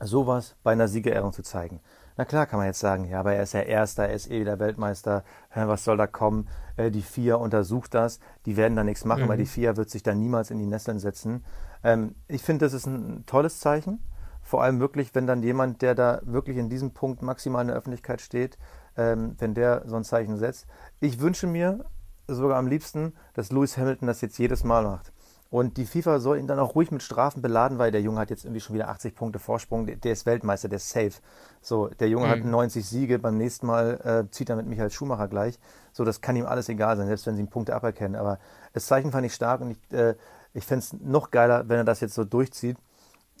[0.00, 1.80] sowas bei einer Siegerehrung zu zeigen.
[2.16, 4.44] Na klar kann man jetzt sagen, ja, aber er ist ja Erster, er ist eh
[4.44, 5.22] der Weltmeister,
[5.54, 6.48] was soll da kommen?
[6.76, 9.28] Äh, die FIA untersucht das, die werden da nichts machen, mhm.
[9.28, 11.44] weil die FIA wird sich da niemals in die Nesseln setzen.
[11.84, 14.00] Ähm, ich finde, das ist ein tolles Zeichen.
[14.46, 17.76] Vor allem wirklich, wenn dann jemand, der da wirklich in diesem Punkt maximal in der
[17.76, 18.56] Öffentlichkeit steht,
[18.96, 20.66] ähm, wenn der so ein Zeichen setzt.
[21.00, 21.84] Ich wünsche mir
[22.28, 25.12] sogar am liebsten, dass Lewis Hamilton das jetzt jedes Mal macht.
[25.50, 28.30] Und die FIFA soll ihn dann auch ruhig mit Strafen beladen, weil der Junge hat
[28.30, 29.86] jetzt irgendwie schon wieder 80 Punkte Vorsprung.
[29.86, 31.14] Der ist Weltmeister, der ist safe.
[31.60, 32.30] So, der Junge mhm.
[32.30, 35.58] hat 90 Siege, beim nächsten Mal äh, zieht er mit Michael Schumacher gleich.
[35.92, 38.14] So, das kann ihm alles egal sein, selbst wenn sie ihm Punkte aberkennen.
[38.14, 38.38] Aber
[38.74, 40.14] das Zeichen fand ich stark und ich, äh,
[40.54, 42.76] ich fände es noch geiler, wenn er das jetzt so durchzieht.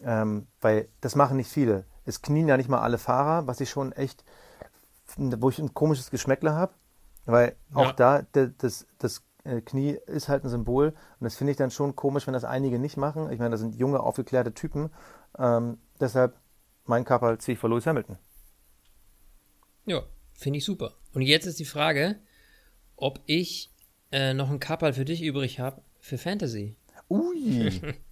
[0.02, 1.84] Ähm, weil das machen nicht viele.
[2.04, 4.24] Es knien ja nicht mal alle Fahrer, was ich schon echt,
[5.16, 6.74] wo ich ein komisches Geschmäckle habe.
[7.24, 8.22] Weil auch ja.
[8.22, 10.88] da, das, das äh, Knie ist halt ein Symbol.
[11.20, 13.30] Und das finde ich dann schon komisch, wenn das einige nicht machen.
[13.32, 14.90] Ich meine, das sind junge, aufgeklärte Typen.
[15.38, 16.36] Ähm, deshalb
[16.84, 18.18] mein Kapperl ziehe ich vor Lewis Hamilton.
[19.86, 20.02] Ja,
[20.34, 20.94] finde ich super.
[21.14, 22.20] Und jetzt ist die Frage,
[22.96, 23.72] ob ich
[24.12, 26.76] äh, noch ein Kapperl für dich übrig habe für Fantasy.
[27.08, 27.80] Ui.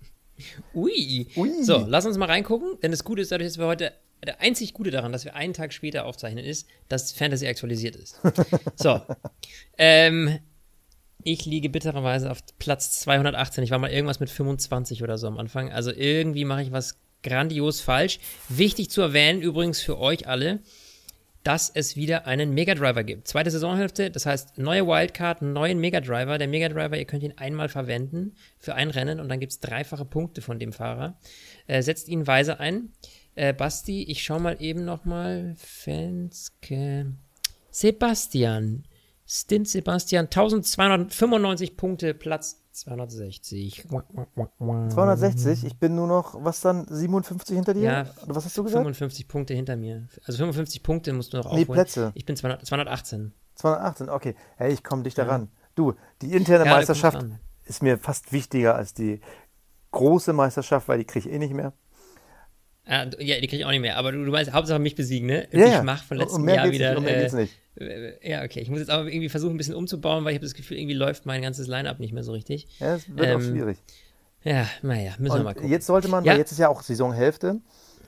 [0.74, 1.26] Ui.
[1.37, 1.62] Ui.
[1.62, 3.93] So, lass uns mal reingucken, denn das Gute ist dadurch, dass wir heute
[4.24, 8.20] der einzig Gute daran, dass wir einen Tag später aufzeichnen, ist, dass Fantasy aktualisiert ist.
[8.76, 9.01] so.
[9.76, 10.39] Ähm,
[11.22, 13.64] ich liege bittererweise auf Platz 218.
[13.64, 15.72] Ich war mal irgendwas mit 25 oder so am Anfang.
[15.72, 18.18] Also irgendwie mache ich was grandios falsch.
[18.49, 20.61] Wichtig zu erwähnen, übrigens für euch alle,
[21.45, 23.28] dass es wieder einen Mega Driver gibt.
[23.28, 26.38] Zweite Saisonhälfte, das heißt neue Wildcard, neuen Mega Driver.
[26.38, 29.61] Der Mega Driver, ihr könnt ihn einmal verwenden für ein Rennen und dann gibt es
[29.61, 31.18] dreifache Punkte von dem Fahrer.
[31.66, 32.92] Äh, setzt ihn weise ein.
[33.34, 35.55] Äh, Basti, ich schau mal eben nochmal.
[35.59, 37.12] Fenske.
[37.70, 38.84] Sebastian.
[39.27, 43.85] Stint Sebastian, 1295 Punkte, Platz 260.
[43.85, 45.64] 260?
[45.64, 47.83] Ich bin nur noch, was dann, 57 hinter dir?
[47.83, 48.83] Ja, was hast du gesagt?
[48.83, 50.09] 55 Punkte hinter mir.
[50.25, 51.66] Also 55 Punkte musst du noch aufholen.
[51.66, 52.12] Nee, Plätze.
[52.14, 53.33] Ich bin 200, 218.
[53.55, 54.35] 218, okay.
[54.57, 55.49] Hey, ich komme dich daran.
[55.75, 57.25] Du, die interne Ja, Meisterschaft
[57.64, 59.20] ist mir fast wichtiger als die
[59.93, 61.72] große Meisterschaft, weil die kriege ich eh nicht mehr.
[62.87, 63.97] Ja, ja, die krieg ich auch nicht mehr.
[63.97, 65.49] Aber du, du weißt, Hauptsache mich besiegen, ne?
[65.53, 65.83] Ja, ich ja.
[65.83, 66.91] mach von letztem Jahr wieder.
[66.91, 67.59] nicht, um mehr äh, nicht.
[67.77, 68.61] Äh, ja, okay.
[68.61, 70.95] Ich muss jetzt aber irgendwie versuchen, ein bisschen umzubauen, weil ich habe das Gefühl, irgendwie
[70.95, 72.66] läuft mein ganzes Line-Up nicht mehr so richtig.
[72.79, 73.79] Ja, es wird auch Ähm, schwierig.
[74.43, 75.70] Ja, naja, müssen wir mal Und gucken.
[75.70, 76.33] jetzt sollte man, Ja.
[76.33, 77.61] weil jetzt ist ja auch Saisonhälfte,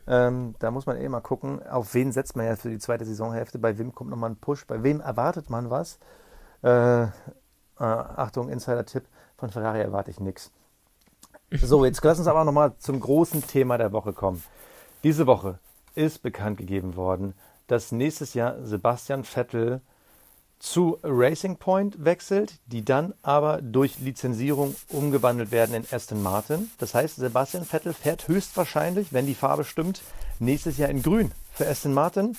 [0.07, 3.05] ähm, da muss man eh mal gucken, auf wen setzt man ja für die zweite
[3.05, 5.99] Saisonhälfte, bei wem kommt nochmal ein Push, bei wem erwartet man was.
[6.63, 7.09] Äh, äh,
[7.79, 9.05] Achtung, Insider-Tipp,
[9.37, 10.53] von Ferrari erwarte ich nichts.
[11.53, 14.43] So, jetzt lass uns aber nochmal zum großen Thema der Woche kommen.
[15.05, 15.59] Diese Woche
[15.95, 17.35] ist bekannt gegeben worden,
[17.67, 19.81] dass nächstes Jahr Sebastian Vettel
[20.59, 26.71] zu Racing Point wechselt, die dann aber durch Lizenzierung umgewandelt werden in Aston Martin.
[26.79, 30.01] Das heißt, Sebastian Vettel fährt höchstwahrscheinlich, wenn die Farbe stimmt,
[30.39, 32.37] nächstes Jahr in Grün für Aston Martin.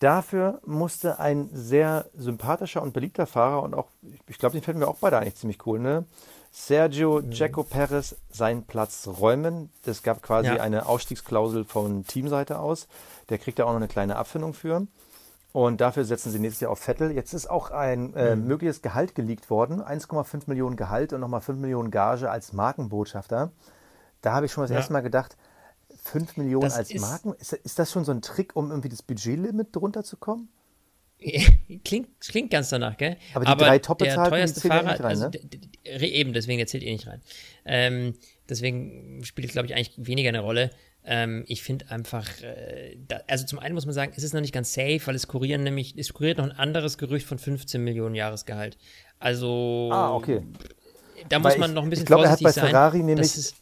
[0.00, 3.88] Dafür musste ein sehr sympathischer und beliebter Fahrer und auch,
[4.28, 6.04] ich glaube, den finden wir auch beide eigentlich ziemlich cool, ne?
[6.50, 9.70] Sergio Checo Perez seinen Platz räumen.
[9.84, 10.60] Es gab quasi Ja.
[10.60, 12.88] eine Ausstiegsklausel von Teamseite aus.
[13.30, 14.86] Der kriegt da auch noch eine kleine Abfindung für.
[15.52, 17.10] Und dafür setzen sie nächstes Jahr auf Vettel.
[17.10, 18.46] Jetzt ist auch ein äh, Mhm.
[18.46, 19.80] mögliches Gehalt geleakt worden.
[19.82, 23.50] 1,5 Millionen Gehalt und nochmal 5 Millionen Gage als Markenbotschafter.
[24.20, 24.76] Da habe ich schon das Ja.
[24.76, 25.36] erste Mal gedacht,
[26.04, 27.32] 5 Millionen Das als ist- Marken?
[27.38, 30.48] Ist, ist das schon so ein Trick, um irgendwie das Budgetlimit drunter zu kommen?
[31.84, 33.16] klingt, klingt ganz danach, gell?
[33.34, 36.06] Aber die drei top der die teuerste ja Fahrer, nicht rein, also, ne?
[36.08, 37.20] eben, deswegen, der zählt eh nicht rein.
[37.64, 38.14] Ähm,
[38.48, 40.70] deswegen spielt es, glaube ich, eigentlich weniger eine Rolle.
[41.10, 44.42] Ähm, ich finde einfach, äh, da, also zum einen muss man sagen, es ist noch
[44.42, 47.82] nicht ganz safe, weil es kurieren nämlich, es kuriert noch ein anderes Gerücht von 15
[47.82, 48.76] Millionen Jahresgehalt.
[49.18, 50.42] Also, Ah, okay.
[51.30, 52.70] da muss Weil man ich, noch ein bisschen ich glaube, er hat vorsichtig bei sein.
[52.70, 53.54] Ferrari Das nämlich ist-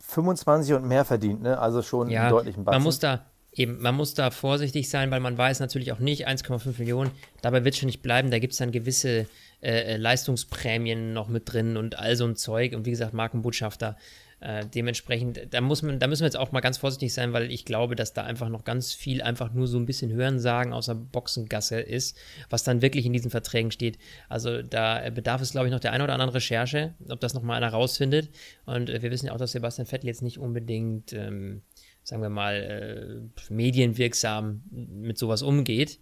[0.00, 1.58] 25 und mehr verdient, ne?
[1.58, 2.76] Also schon ja, einen deutlichen Batzen.
[2.78, 6.26] man muss da eben, man muss da vorsichtig sein, weil man weiß natürlich auch nicht,
[6.28, 7.10] 1,5 Millionen,
[7.42, 9.26] dabei wird es schon nicht bleiben, da gibt es dann gewisse
[9.62, 13.96] äh, äh, Leistungsprämien noch mit drin und all so ein Zeug und wie gesagt, Markenbotschafter.
[14.40, 17.50] Äh, dementsprechend, da muss man, da müssen wir jetzt auch mal ganz vorsichtig sein, weil
[17.50, 20.94] ich glaube, dass da einfach noch ganz viel einfach nur so ein bisschen Hörensagen außer
[20.94, 22.18] Boxengasse ist,
[22.50, 23.98] was dann wirklich in diesen Verträgen steht.
[24.28, 27.42] Also da bedarf es, glaube ich, noch der ein oder anderen Recherche, ob das noch
[27.42, 28.28] mal einer rausfindet.
[28.66, 31.62] Und äh, wir wissen ja auch, dass Sebastian Vettel jetzt nicht unbedingt, ähm,
[32.02, 35.98] sagen wir mal, äh, medienwirksam mit sowas umgeht.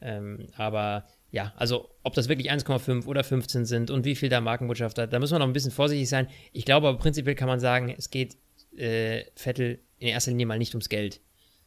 [0.00, 1.04] Ähm, aber
[1.34, 5.18] ja, also ob das wirklich 1,5 oder 15 sind und wie viel da Markenbotschafter, da
[5.18, 6.28] müssen wir noch ein bisschen vorsichtig sein.
[6.52, 8.36] Ich glaube aber prinzipiell kann man sagen, es geht
[8.76, 11.20] äh, Vettel in erster Linie mal nicht ums Geld.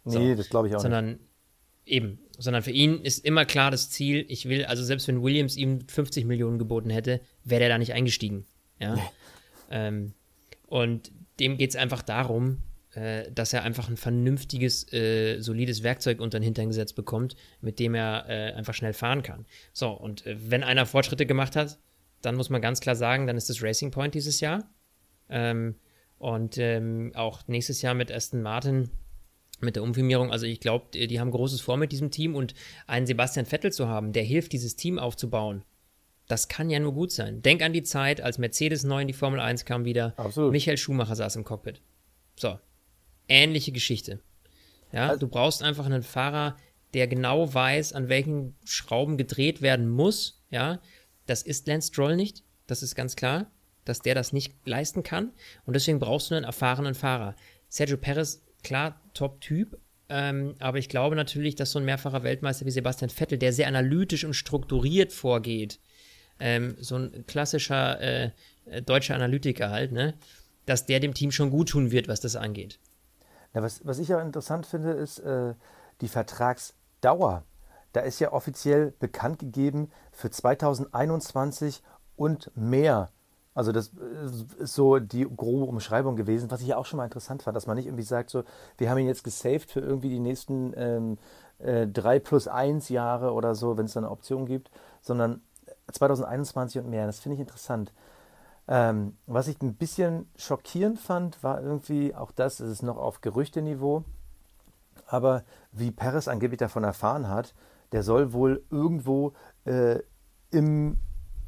[0.05, 0.20] So.
[0.20, 0.84] Nee, das glaube ich auch nicht.
[0.84, 1.20] sondern
[1.86, 5.57] eben, sondern für ihn ist immer klar das Ziel, ich will, also selbst wenn Williams
[5.57, 8.45] ihm 50 Millionen geboten hätte, wäre er da nicht eingestiegen.
[8.80, 8.97] Ja.
[9.70, 10.13] Ähm,
[10.68, 11.11] und
[11.41, 12.63] dem geht es einfach darum,
[12.97, 17.77] äh, dass er einfach ein vernünftiges, äh, solides Werkzeug unter den Hintern gesetzt bekommt, mit
[17.77, 19.45] dem er äh, einfach schnell fahren kann.
[19.71, 21.77] So, und äh, wenn einer Fortschritte gemacht hat,
[22.23, 24.67] dann muss man ganz klar sagen, dann ist das Racing Point dieses Jahr.
[25.29, 25.75] Ähm,
[26.17, 28.89] und ähm, auch nächstes Jahr mit Aston Martin
[29.61, 30.31] mit der Umfirmierung.
[30.31, 32.55] Also ich glaube, die, die haben Großes vor mit diesem Team und
[32.87, 35.63] einen Sebastian Vettel zu haben, der hilft, dieses Team aufzubauen.
[36.27, 37.43] Das kann ja nur gut sein.
[37.43, 40.15] Denk an die Zeit, als Mercedes neu in die Formel 1 kam wieder.
[40.17, 40.51] Absolut.
[40.51, 41.79] Michael Schumacher saß im Cockpit.
[42.35, 42.57] So.
[43.28, 44.19] Ähnliche Geschichte.
[44.91, 46.57] Ja, Also- du brauchst einfach einen Fahrer,
[46.93, 50.41] der genau weiß, an welchen Schrauben gedreht werden muss.
[50.49, 50.80] Ja,
[51.25, 52.43] das ist Lance Stroll nicht.
[52.67, 53.51] Das ist ganz klar,
[53.86, 55.32] dass der das nicht leisten kann.
[55.65, 57.36] Und deswegen brauchst du einen erfahrenen Fahrer.
[57.69, 59.78] Sergio Perez, klar, Top-Typ.
[60.09, 63.67] Ähm, aber ich glaube natürlich, dass so ein mehrfacher Weltmeister wie Sebastian Vettel, der sehr
[63.67, 65.80] analytisch und strukturiert vorgeht,
[66.39, 68.32] ähm, so ein klassischer äh,
[68.67, 70.13] äh, deutscher Analytiker halt, ne,
[70.65, 72.80] dass der dem Team schon gut tun wird, was das angeht.
[73.58, 75.55] Ja, was, was ich ja interessant finde, ist äh,
[76.01, 77.41] die Vertragsdauer.
[77.91, 81.82] Da ist ja offiziell bekannt gegeben für 2021
[82.16, 83.10] und mehr.
[83.55, 87.05] Also das äh, ist so die grobe Umschreibung gewesen, was ich ja auch schon mal
[87.05, 88.43] interessant fand, dass man nicht irgendwie sagt, so,
[88.78, 91.18] wir haben ihn jetzt gesaved für irgendwie die nächsten ähm,
[91.58, 94.70] äh, drei plus eins Jahre oder so, wenn es da eine Option gibt,
[95.01, 95.41] sondern
[95.91, 97.08] 2021 und mehr.
[97.08, 97.91] Das finde ich interessant.
[98.68, 104.03] Ähm, was ich ein bisschen schockierend fand, war irgendwie auch das, ist noch auf Gerüchteniveau,
[105.05, 107.53] aber wie Perez angeblich davon erfahren hat,
[107.93, 109.34] der soll wohl irgendwo
[109.65, 109.99] äh,
[110.51, 110.97] im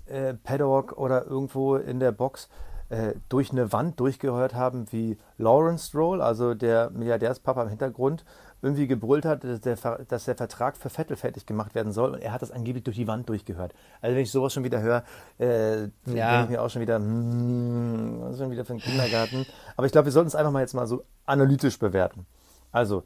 [0.05, 2.49] äh, Paddock oder irgendwo in der Box
[2.89, 8.26] äh, durch eine Wand durchgehört haben, wie Lawrence Stroll, also der Milliardärspapa im Hintergrund,
[8.62, 9.76] irgendwie gebrüllt hat, dass der,
[10.07, 12.97] dass der, Vertrag für Vettel fertig gemacht werden soll und er hat das angeblich durch
[12.97, 13.74] die Wand durchgehört.
[14.01, 15.03] Also wenn ich sowas schon wieder höre,
[15.39, 15.88] äh, ja.
[16.05, 19.45] denke ich mir auch schon wieder, hm, was ist schon wieder für ein Kindergarten.
[19.78, 22.26] Aber ich glaube, wir sollten es einfach mal jetzt mal so analytisch bewerten.
[22.72, 23.03] Also,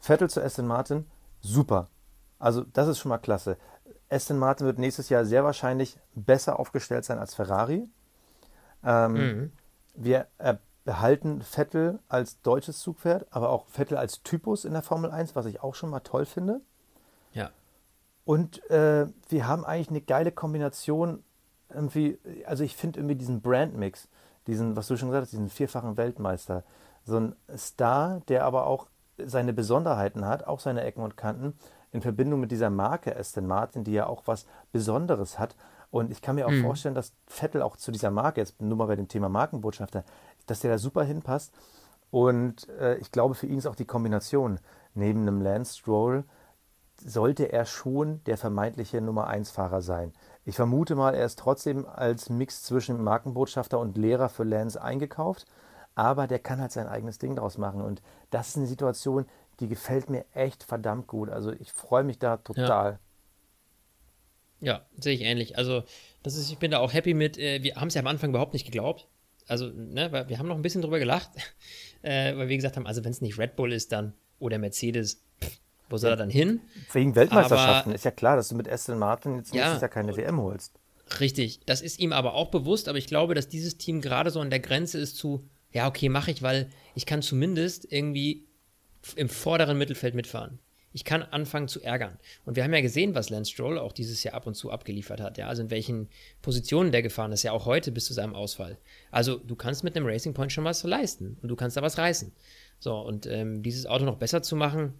[0.00, 1.06] Vettel zu Aston Martin,
[1.40, 1.88] super.
[2.38, 3.56] Also das ist schon mal klasse.
[4.10, 7.88] Aston Martin wird nächstes Jahr sehr wahrscheinlich besser aufgestellt sein als Ferrari.
[8.84, 9.52] Ähm, mhm.
[9.94, 10.26] Wir
[10.84, 15.46] behalten Vettel als deutsches Zugpferd, aber auch Vettel als Typus in der Formel 1, was
[15.46, 16.60] ich auch schon mal toll finde.
[17.32, 17.50] Ja.
[18.24, 21.22] Und äh, wir haben eigentlich eine geile Kombination.
[21.70, 24.08] Irgendwie, also ich finde irgendwie diesen Brandmix,
[24.46, 26.64] diesen, was du schon gesagt hast, diesen vierfachen Weltmeister.
[27.04, 28.86] So ein Star, der aber auch
[29.18, 31.54] seine Besonderheiten hat, auch seine Ecken und Kanten,
[31.92, 35.54] in Verbindung mit dieser Marke Aston Martin, die ja auch was Besonderes hat.
[35.90, 36.62] Und ich kann mir auch mhm.
[36.62, 40.02] vorstellen, dass Vettel auch zu dieser Marke, jetzt nur mal bei dem Thema Markenbotschafter,
[40.46, 41.52] dass der da super hinpasst.
[42.10, 44.60] Und äh, ich glaube, für ihn ist auch die Kombination
[44.94, 46.24] neben einem Lance Stroll,
[47.04, 50.12] sollte er schon der vermeintliche Nummer 1 Fahrer sein.
[50.44, 55.46] Ich vermute mal, er ist trotzdem als Mix zwischen Markenbotschafter und Lehrer für Lance eingekauft,
[55.94, 57.82] aber der kann halt sein eigenes Ding draus machen.
[57.82, 59.26] Und das ist eine Situation,
[59.60, 61.30] die gefällt mir echt verdammt gut.
[61.30, 62.92] Also ich freue mich da total.
[62.92, 62.98] Ja.
[64.60, 65.58] Ja, sehe ich ähnlich.
[65.58, 65.82] Also,
[66.22, 67.36] das ist, ich bin da auch happy mit.
[67.36, 69.08] Äh, wir haben es ja am Anfang überhaupt nicht geglaubt.
[69.46, 71.30] Also, ne, weil wir haben noch ein bisschen drüber gelacht,
[72.02, 75.22] äh, weil wir gesagt haben, also wenn es nicht Red Bull ist, dann oder Mercedes,
[75.42, 76.60] pff, wo soll er dann hin?
[76.92, 79.90] Wegen Weltmeisterschaften aber, ist ja klar, dass du mit Aston Martin jetzt ja, nächstes Jahr
[79.90, 80.72] keine WM holst.
[81.20, 84.40] Richtig, das ist ihm aber auch bewusst, aber ich glaube, dass dieses Team gerade so
[84.40, 88.46] an der Grenze ist zu, ja, okay, mache ich, weil ich kann zumindest irgendwie
[89.16, 90.58] im vorderen Mittelfeld mitfahren
[90.94, 92.16] ich kann anfangen zu ärgern.
[92.44, 95.20] Und wir haben ja gesehen, was Lance Stroll auch dieses Jahr ab und zu abgeliefert
[95.20, 96.08] hat, ja, also in welchen
[96.40, 98.78] Positionen der gefahren ist, ja auch heute bis zu seinem Ausfall.
[99.10, 101.98] Also du kannst mit einem Racing Point schon was leisten und du kannst da was
[101.98, 102.32] reißen.
[102.78, 104.94] So, und ähm, dieses Auto noch besser zu machen,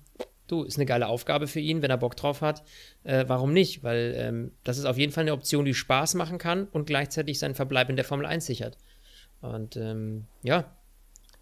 [0.49, 2.65] du, ist eine geile Aufgabe für ihn, wenn er Bock drauf hat.
[3.05, 3.85] Äh, warum nicht?
[3.85, 7.39] Weil ähm, das ist auf jeden Fall eine Option, die Spaß machen kann und gleichzeitig
[7.39, 8.79] seinen Verbleib in der Formel 1 sichert.
[9.41, 10.65] Und ähm, ja,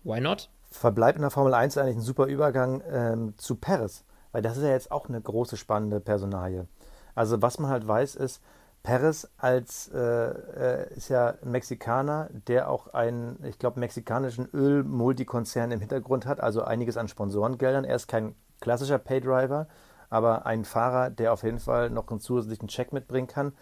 [0.04, 0.50] why not?
[0.70, 4.04] Verbleib in der Formel 1 ist eigentlich ein super Übergang ähm, zu Paris.
[4.32, 6.66] Weil das ist ja jetzt auch eine große spannende Personalie.
[7.14, 8.42] Also was man halt weiß ist,
[8.82, 15.78] Perez als äh, äh, ist ja Mexikaner, der auch einen, ich glaube, mexikanischen Öl-Multikonzern im
[15.78, 17.84] Hintergrund hat, also einiges an Sponsorengeldern.
[17.84, 19.68] Er ist kein klassischer Paydriver,
[20.10, 23.52] aber ein Fahrer, der auf jeden Fall noch einen zusätzlichen Check mitbringen kann.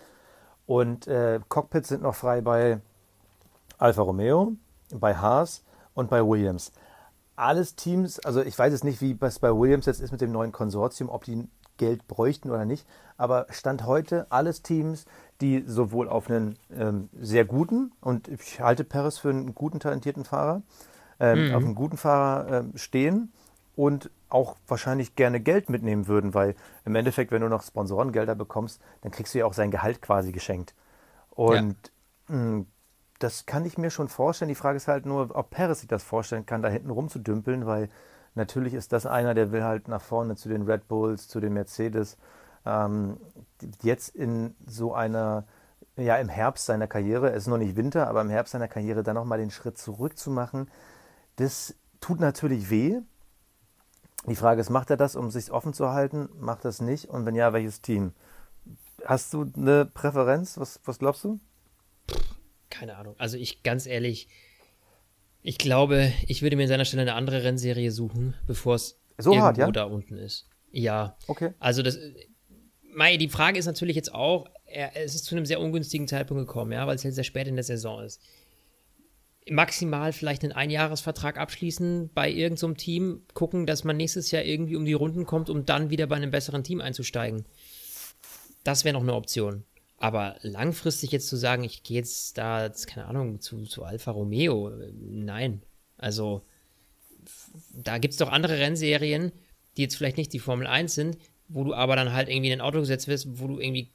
[0.67, 2.81] Und äh, Cockpits sind noch frei bei
[3.77, 4.53] Alfa Romeo,
[4.95, 5.65] bei Haas
[5.95, 6.73] und bei Williams
[7.41, 10.33] alles Teams, also ich weiß es nicht, wie es bei Williams jetzt ist mit dem
[10.33, 12.87] neuen Konsortium, ob die Geld bräuchten oder nicht,
[13.17, 15.07] aber Stand heute alles Teams,
[15.41, 20.25] die sowohl auf einen ähm, sehr guten, und ich halte Perez für einen guten, talentierten
[20.25, 20.63] Fahrer,
[21.19, 21.55] ähm, mhm.
[21.55, 23.33] auf einen guten Fahrer ähm, stehen
[23.77, 28.81] und auch wahrscheinlich gerne Geld mitnehmen würden, weil im Endeffekt, wenn du noch Sponsorengelder bekommst,
[29.01, 30.75] dann kriegst du ja auch sein Gehalt quasi geschenkt.
[31.31, 31.77] Und
[32.29, 32.37] ja.
[32.37, 32.67] mh,
[33.21, 34.49] das kann ich mir schon vorstellen.
[34.49, 37.91] Die Frage ist halt nur, ob Perez sich das vorstellen kann, da hinten rumzudümpeln, weil
[38.35, 41.53] natürlich ist das einer, der will halt nach vorne zu den Red Bulls, zu den
[41.53, 42.17] Mercedes.
[42.65, 43.19] Ähm,
[43.83, 45.45] jetzt in so einer,
[45.97, 49.03] ja, im Herbst seiner Karriere, es ist noch nicht Winter, aber im Herbst seiner Karriere
[49.03, 50.71] dann nochmal den Schritt zurück zu machen,
[51.37, 53.01] das tut natürlich weh.
[54.27, 56.31] Die Frage ist, macht er das, um sich offen zu halten?
[56.39, 57.11] Macht das nicht?
[57.11, 58.13] Und wenn ja, welches Team?
[59.05, 60.59] Hast du eine Präferenz?
[60.59, 61.39] Was, was glaubst du?
[62.71, 63.15] Keine Ahnung.
[63.19, 64.29] Also ich ganz ehrlich,
[65.43, 69.31] ich glaube, ich würde mir an seiner Stelle eine andere Rennserie suchen, bevor es so
[69.31, 69.71] irgendwo hart, ja?
[69.71, 70.49] da unten ist.
[70.71, 71.17] Ja.
[71.27, 71.53] Okay.
[71.59, 71.99] Also das,
[72.93, 76.47] Mai, die Frage ist natürlich jetzt auch, er, es ist zu einem sehr ungünstigen Zeitpunkt
[76.47, 78.21] gekommen, ja, weil es jetzt sehr spät in der Saison ist.
[79.49, 84.77] Maximal vielleicht einen Einjahresvertrag abschließen bei irgendeinem so Team, gucken, dass man nächstes Jahr irgendwie
[84.77, 87.47] um die Runden kommt, um dann wieder bei einem besseren Team einzusteigen.
[88.65, 89.65] Das wäre noch eine Option.
[90.01, 94.73] Aber langfristig jetzt zu sagen, ich gehe jetzt da, keine Ahnung, zu, zu Alfa Romeo,
[94.95, 95.63] nein.
[95.99, 96.43] Also,
[97.75, 99.31] da gibt es doch andere Rennserien,
[99.77, 102.61] die jetzt vielleicht nicht die Formel 1 sind, wo du aber dann halt irgendwie in
[102.61, 103.93] ein Auto gesetzt wirst, wo du irgendwie,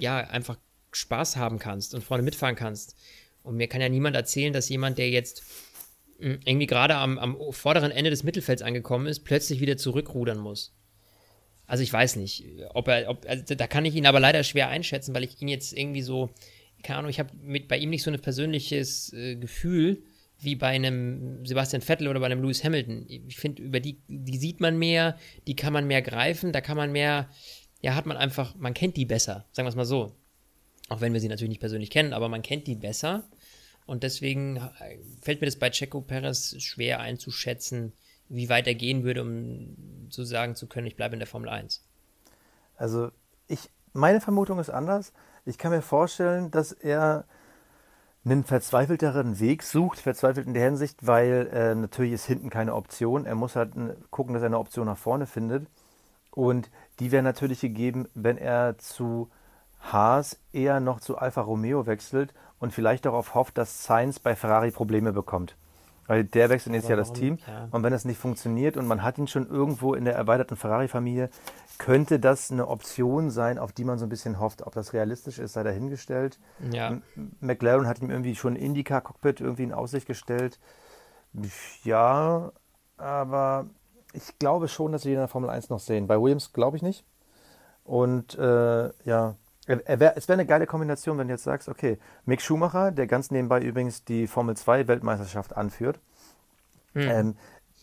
[0.00, 0.56] ja, einfach
[0.92, 2.96] Spaß haben kannst und vorne mitfahren kannst.
[3.42, 5.42] Und mir kann ja niemand erzählen, dass jemand, der jetzt
[6.18, 10.72] hm, irgendwie gerade am, am vorderen Ende des Mittelfelds angekommen ist, plötzlich wieder zurückrudern muss.
[11.72, 12.44] Also ich weiß nicht,
[12.74, 15.48] ob er, ob, also da kann ich ihn aber leider schwer einschätzen, weil ich ihn
[15.48, 16.28] jetzt irgendwie so,
[16.82, 17.30] keine Ahnung, ich habe
[17.66, 20.02] bei ihm nicht so ein persönliches äh, Gefühl
[20.38, 23.06] wie bei einem Sebastian Vettel oder bei einem Lewis Hamilton.
[23.08, 25.16] Ich finde, über die, die sieht man mehr,
[25.46, 27.30] die kann man mehr greifen, da kann man mehr
[27.82, 30.16] ja, hat man einfach, man kennt die besser, sagen wir es mal so.
[30.88, 33.28] Auch wenn wir sie natürlich nicht persönlich kennen, aber man kennt die besser.
[33.86, 37.92] Und deswegen äh, fällt mir das bei Checo Perez schwer einzuschätzen,
[38.32, 41.50] wie weit er gehen würde, um zu sagen zu können, ich bleibe in der Formel
[41.50, 41.84] 1.
[42.76, 43.10] Also
[43.46, 45.12] ich, meine Vermutung ist anders.
[45.44, 47.24] Ich kann mir vorstellen, dass er
[48.24, 53.26] einen verzweifelteren Weg sucht, verzweifelt in der Hinsicht, weil äh, natürlich ist hinten keine Option.
[53.26, 53.72] Er muss halt
[54.10, 55.66] gucken, dass er eine Option nach vorne findet.
[56.30, 56.70] Und
[57.00, 59.30] die wäre natürlich gegeben, wenn er zu
[59.80, 64.70] Haas eher noch zu Alfa Romeo wechselt und vielleicht darauf hofft, dass Sainz bei Ferrari
[64.70, 65.56] Probleme bekommt.
[66.06, 67.38] Weil der wechselt jetzt ja das Team.
[67.46, 67.68] Ja.
[67.70, 71.30] Und wenn das nicht funktioniert und man hat ihn schon irgendwo in der erweiterten Ferrari-Familie,
[71.78, 74.66] könnte das eine Option sein, auf die man so ein bisschen hofft.
[74.66, 76.38] Ob das realistisch ist, sei dahingestellt.
[76.70, 76.98] Ja.
[77.40, 80.58] McLaren hat ihm irgendwie schon Indycar-Cockpit irgendwie in Aussicht gestellt.
[81.84, 82.52] Ja,
[82.96, 83.66] aber
[84.12, 86.06] ich glaube schon, dass wir ihn in der Formel 1 noch sehen.
[86.06, 87.04] Bei Williams glaube ich nicht.
[87.84, 89.36] Und äh, ja,
[89.66, 93.30] wär, es wäre eine geile Kombination, wenn du jetzt sagst, okay, Mick Schumacher, der ganz
[93.30, 96.00] nebenbei übrigens die Formel 2 Weltmeisterschaft anführt,
[96.94, 97.00] mhm.
[97.02, 97.36] ähm,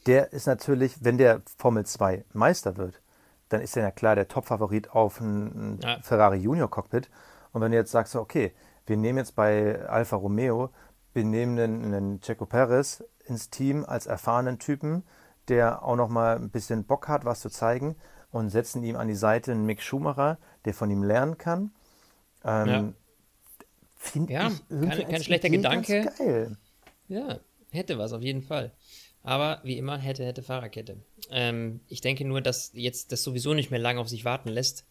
[0.05, 3.01] der ist natürlich, wenn der Formel 2 Meister wird,
[3.49, 5.99] dann ist er ja klar der Top-Favorit auf ein, ja.
[6.01, 7.09] Ferrari Junior Cockpit.
[7.51, 8.53] Und wenn du jetzt sagst, okay,
[8.85, 10.69] wir nehmen jetzt bei Alfa Romeo,
[11.13, 15.03] wir nehmen einen, einen Checo Perez ins Team als erfahrenen Typen,
[15.47, 17.95] der auch noch mal ein bisschen Bock hat, was zu zeigen
[18.31, 21.71] und setzen ihm an die Seite einen Mick Schumacher, der von ihm lernen kann.
[22.43, 22.93] Ähm, ja.
[23.97, 26.11] Finde ja, ich kein, kein schlechter Gedanke.
[26.17, 26.57] Geil.
[27.09, 27.39] Ja,
[27.71, 28.71] hätte was auf jeden Fall.
[29.23, 30.97] Aber wie immer, hätte, hätte Fahrerkette.
[31.29, 34.85] Ähm, ich denke nur, dass jetzt das sowieso nicht mehr lange auf sich warten lässt,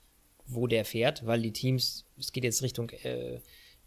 [0.47, 3.41] wo der fährt, weil die Teams, es geht jetzt Richtung, äh,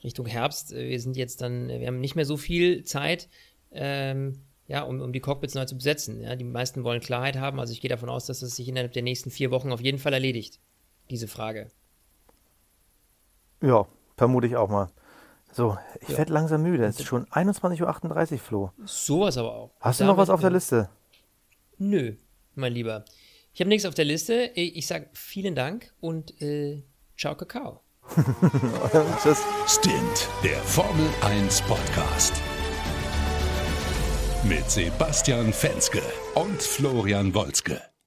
[0.03, 3.29] Richtung Herbst, wir sind jetzt dann, wir haben nicht mehr so viel Zeit.
[3.71, 6.21] Ähm, ja, um, um die Cockpits neu zu besetzen.
[6.21, 8.93] Ja, die meisten wollen Klarheit haben, also ich gehe davon aus, dass es sich innerhalb
[8.93, 10.59] der nächsten vier Wochen auf jeden Fall erledigt,
[11.11, 11.69] diese Frage.
[13.61, 13.85] Ja,
[14.17, 14.89] vermute ich auch mal.
[15.51, 16.17] So, ich ja.
[16.17, 16.85] werde langsam müde.
[16.85, 18.71] Es ist schon 21.38 Uhr, Flo.
[18.85, 19.71] Sowas aber auch.
[19.81, 20.89] Hast du noch was auf der Liste?
[21.77, 22.15] Nö,
[22.55, 23.05] mein Lieber.
[23.53, 24.51] Ich habe nichts auf der Liste.
[24.55, 26.83] Ich sage vielen Dank und äh,
[27.17, 27.81] ciao, Kakao.
[29.21, 29.41] Tschüss.
[29.67, 32.41] Stint, der Formel 1 Podcast
[34.43, 36.01] mit Sebastian Fenske
[36.33, 37.90] und Florian Wolzke.